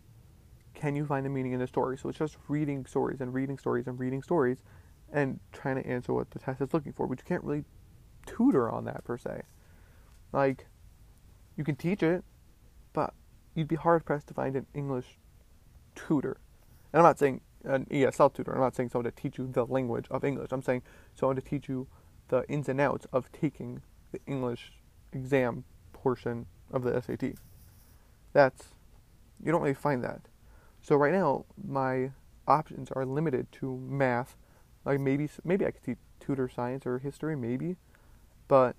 can 0.78 0.94
you 0.94 1.04
find 1.04 1.26
the 1.26 1.30
meaning 1.30 1.52
in 1.52 1.58
the 1.58 1.66
story? 1.66 1.98
So 1.98 2.08
it's 2.08 2.18
just 2.18 2.36
reading 2.46 2.86
stories 2.86 3.20
and 3.20 3.34
reading 3.34 3.58
stories 3.58 3.88
and 3.88 3.98
reading 3.98 4.22
stories 4.22 4.58
and 5.12 5.40
trying 5.52 5.82
to 5.82 5.86
answer 5.86 6.12
what 6.12 6.30
the 6.30 6.38
test 6.38 6.60
is 6.60 6.72
looking 6.72 6.92
for, 6.92 7.08
but 7.08 7.18
you 7.18 7.24
can't 7.24 7.42
really 7.42 7.64
tutor 8.26 8.70
on 8.70 8.84
that 8.84 9.02
per 9.04 9.18
se. 9.18 9.42
Like, 10.32 10.66
you 11.56 11.64
can 11.64 11.74
teach 11.74 12.02
it, 12.02 12.22
but 12.92 13.12
you'd 13.54 13.66
be 13.66 13.74
hard 13.74 14.04
pressed 14.04 14.28
to 14.28 14.34
find 14.34 14.54
an 14.54 14.66
English 14.72 15.18
tutor. 15.96 16.38
And 16.92 17.00
I'm 17.00 17.04
not 17.04 17.18
saying 17.18 17.40
an 17.64 17.86
ESL 17.86 18.32
tutor. 18.32 18.52
I'm 18.52 18.60
not 18.60 18.76
saying 18.76 18.90
someone 18.90 19.10
to 19.12 19.20
teach 19.20 19.38
you 19.38 19.46
the 19.46 19.64
language 19.66 20.06
of 20.10 20.24
English. 20.24 20.50
I'm 20.52 20.62
saying 20.62 20.82
someone 21.14 21.36
to 21.36 21.42
teach 21.42 21.68
you 21.68 21.86
the 22.28 22.48
ins 22.48 22.68
and 22.68 22.80
outs 22.80 23.06
of 23.12 23.30
taking 23.32 23.82
the 24.12 24.20
English 24.26 24.72
exam 25.12 25.64
portion 25.92 26.46
of 26.70 26.82
the 26.82 27.00
SAT. 27.00 27.34
That's 28.32 28.68
you 29.42 29.52
don't 29.52 29.62
really 29.62 29.74
find 29.74 30.02
that. 30.04 30.22
So 30.80 30.96
right 30.96 31.12
now 31.12 31.44
my 31.62 32.12
options 32.46 32.90
are 32.92 33.04
limited 33.04 33.50
to 33.52 33.76
math. 33.76 34.36
Like 34.84 35.00
maybe 35.00 35.28
maybe 35.44 35.66
I 35.66 35.70
could 35.70 35.82
teach 35.82 35.98
tutor 36.20 36.48
science 36.48 36.86
or 36.86 36.98
history 36.98 37.36
maybe, 37.36 37.76
but 38.48 38.76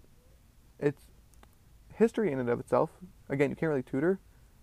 it's 0.80 1.04
history 1.96 2.32
in 2.32 2.40
and 2.40 2.50
of 2.50 2.60
itself. 2.60 2.92
Again, 3.28 3.50
you 3.50 3.56
can't 3.56 3.70
really 3.70 3.84
tutor. 3.84 4.20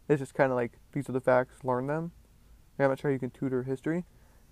It's 0.08 0.20
just 0.20 0.34
kind 0.34 0.50
of 0.50 0.56
like 0.56 0.72
these 0.92 1.08
are 1.08 1.12
the 1.12 1.20
facts, 1.20 1.64
learn 1.64 1.86
them. 1.86 2.12
I'm 2.78 2.88
not 2.88 3.00
sure 3.00 3.10
you 3.10 3.18
can 3.18 3.30
tutor 3.30 3.62
history. 3.62 4.04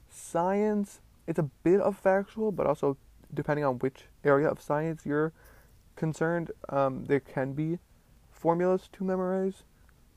Science, 0.08 1.00
it's 1.26 1.38
a 1.38 1.50
bit 1.62 1.80
of 1.80 1.96
factual, 1.96 2.52
but 2.52 2.66
also 2.66 2.96
depending 3.32 3.64
on 3.64 3.78
which 3.78 4.04
area 4.24 4.48
of 4.48 4.60
science 4.60 5.04
you're 5.04 5.32
concerned, 5.96 6.50
um, 6.68 7.04
there 7.06 7.20
can 7.20 7.52
be 7.52 7.78
formulas 8.30 8.88
to 8.92 9.04
memorize, 9.04 9.64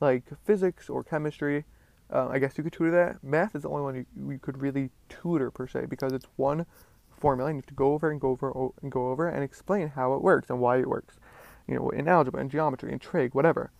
like 0.00 0.24
physics 0.44 0.88
or 0.88 1.02
chemistry. 1.02 1.64
Uh, 2.10 2.28
I 2.28 2.38
guess 2.38 2.56
you 2.56 2.64
could 2.64 2.72
tutor 2.72 2.90
that. 2.92 3.22
Math 3.22 3.54
is 3.54 3.62
the 3.62 3.68
only 3.68 3.82
one 3.82 3.94
you, 3.94 4.32
you 4.32 4.38
could 4.38 4.60
really 4.60 4.90
tutor 5.08 5.50
per 5.50 5.66
se 5.66 5.86
because 5.86 6.12
it's 6.12 6.26
one 6.36 6.64
formula 7.10 7.50
and 7.50 7.56
you 7.56 7.60
have 7.60 7.66
to 7.66 7.74
go 7.74 7.92
over 7.92 8.10
and 8.10 8.20
go 8.20 8.30
over 8.30 8.52
and 8.82 8.90
go 8.92 9.10
over 9.10 9.28
and 9.28 9.42
explain 9.42 9.88
how 9.88 10.14
it 10.14 10.22
works 10.22 10.48
and 10.48 10.60
why 10.60 10.78
it 10.78 10.88
works. 10.88 11.16
You 11.66 11.74
know, 11.74 11.90
in 11.90 12.08
algebra 12.08 12.40
and 12.40 12.50
geometry 12.50 12.92
and 12.92 13.00
trig, 13.00 13.34
whatever 13.34 13.70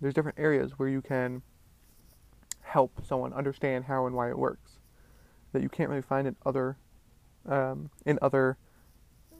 there's 0.00 0.14
different 0.14 0.38
areas 0.38 0.72
where 0.78 0.88
you 0.88 1.00
can 1.00 1.42
help 2.76 3.00
someone 3.02 3.32
understand 3.32 3.86
how 3.86 4.04
and 4.04 4.14
why 4.14 4.28
it 4.28 4.36
works 4.36 4.72
that 5.54 5.62
you 5.62 5.68
can't 5.70 5.88
really 5.88 6.02
find 6.02 6.28
in 6.28 6.36
other 6.44 6.76
um, 7.48 7.88
in 8.04 8.18
other 8.20 8.58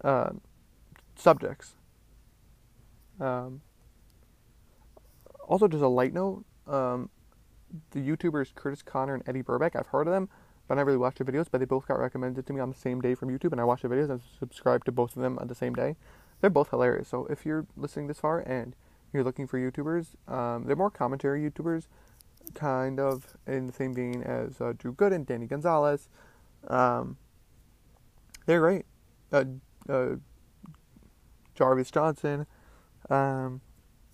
uh, 0.02 0.30
subjects. 1.16 1.74
Um, 3.20 3.60
also, 5.46 5.68
just 5.68 5.82
a 5.82 5.88
light 5.88 6.14
note: 6.14 6.46
um, 6.66 7.10
the 7.90 8.00
YouTubers 8.00 8.54
Kurtis 8.54 8.82
Conner 8.82 9.12
and 9.12 9.28
Eddy 9.28 9.42
Burback. 9.42 9.76
I've 9.76 9.88
heard 9.88 10.06
of 10.06 10.14
them, 10.14 10.30
but 10.66 10.74
I 10.74 10.76
never 10.78 10.92
really 10.92 10.98
watched 10.98 11.18
their 11.18 11.30
videos. 11.30 11.48
But 11.50 11.58
they 11.58 11.66
both 11.66 11.86
got 11.86 11.98
recommended 11.98 12.46
to 12.46 12.54
me 12.54 12.60
on 12.60 12.70
the 12.70 12.78
same 12.78 13.02
day 13.02 13.14
from 13.14 13.28
YouTube, 13.28 13.52
and 13.52 13.60
I 13.60 13.64
watched 13.64 13.82
the 13.82 13.88
videos 13.88 14.08
and 14.08 14.22
subscribed 14.38 14.86
to 14.86 14.92
both 14.92 15.14
of 15.14 15.20
them 15.20 15.38
on 15.38 15.48
the 15.48 15.54
same 15.54 15.74
day. 15.74 15.96
They're 16.40 16.48
both 16.48 16.70
hilarious. 16.70 17.08
So 17.08 17.26
if 17.26 17.44
you're 17.44 17.66
listening 17.76 18.06
this 18.06 18.20
far 18.20 18.40
and 18.40 18.74
you're 19.12 19.24
looking 19.24 19.46
for 19.46 19.58
YouTubers, 19.58 20.06
um, 20.26 20.64
they're 20.64 20.74
more 20.74 20.90
commentary 20.90 21.42
YouTubers, 21.42 21.86
kind 22.54 23.00
of 23.00 23.36
in 23.46 23.66
the 23.66 23.72
same 23.72 23.94
vein 23.94 24.22
as 24.22 24.60
uh, 24.60 24.72
Drew 24.76 24.94
Gooden, 24.94 25.26
Danny 25.26 25.46
Gonzalez. 25.46 26.08
Um, 26.68 27.16
they're 28.46 28.60
great. 28.60 28.86
Uh, 29.32 29.44
uh, 29.88 30.16
Jarvis 31.54 31.90
Johnson. 31.90 32.46
Um, 33.10 33.60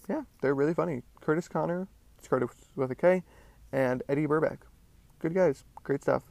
yeah, 0.09 0.23
they're 0.41 0.55
really 0.55 0.75
funny. 0.75 1.03
Kurtis 1.21 1.49
Conner, 1.49 1.89
it's 2.19 2.29
Curtis 2.29 2.51
with 2.77 2.91
a 2.91 2.95
K, 2.95 3.23
and 3.73 4.03
Eddy 4.09 4.27
Burback. 4.27 4.59
Good 5.19 5.35
guys. 5.35 5.65
Great 5.83 6.03
stuff. 6.03 6.25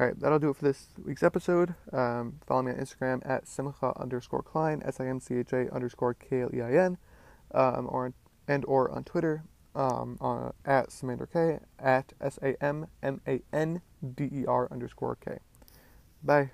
All 0.00 0.06
right, 0.06 0.18
that'll 0.20 0.38
do 0.38 0.50
it 0.50 0.56
for 0.56 0.64
this 0.64 0.88
week's 1.04 1.24
episode. 1.24 1.74
Um, 1.92 2.38
follow 2.46 2.62
me 2.62 2.72
on 2.72 2.78
Instagram 2.78 3.28
at 3.28 3.48
simcha 3.48 3.92
underscore 3.98 4.42
Klein, 4.42 4.80
S 4.84 5.00
I 5.00 5.06
M 5.06 5.18
C 5.18 5.38
H 5.38 5.52
A 5.52 5.74
underscore 5.74 6.14
K 6.14 6.42
L 6.42 6.50
E 6.54 6.62
I 6.62 6.72
N, 6.72 6.98
um, 7.52 7.88
or 7.90 8.12
and 8.46 8.64
or 8.66 8.90
on 8.92 9.02
Twitter 9.02 9.42
um, 9.74 10.16
on, 10.20 10.52
at 10.64 10.90
Samander 10.90 11.26
K 11.26 11.58
at 11.78 12.12
S 12.20 12.38
A 12.42 12.62
M 12.62 12.86
M 13.02 13.20
A 13.26 13.40
N 13.52 13.82
D 14.14 14.28
E 14.32 14.46
R 14.46 14.68
underscore 14.70 15.16
K. 15.16 15.38
Bye. 16.22 16.50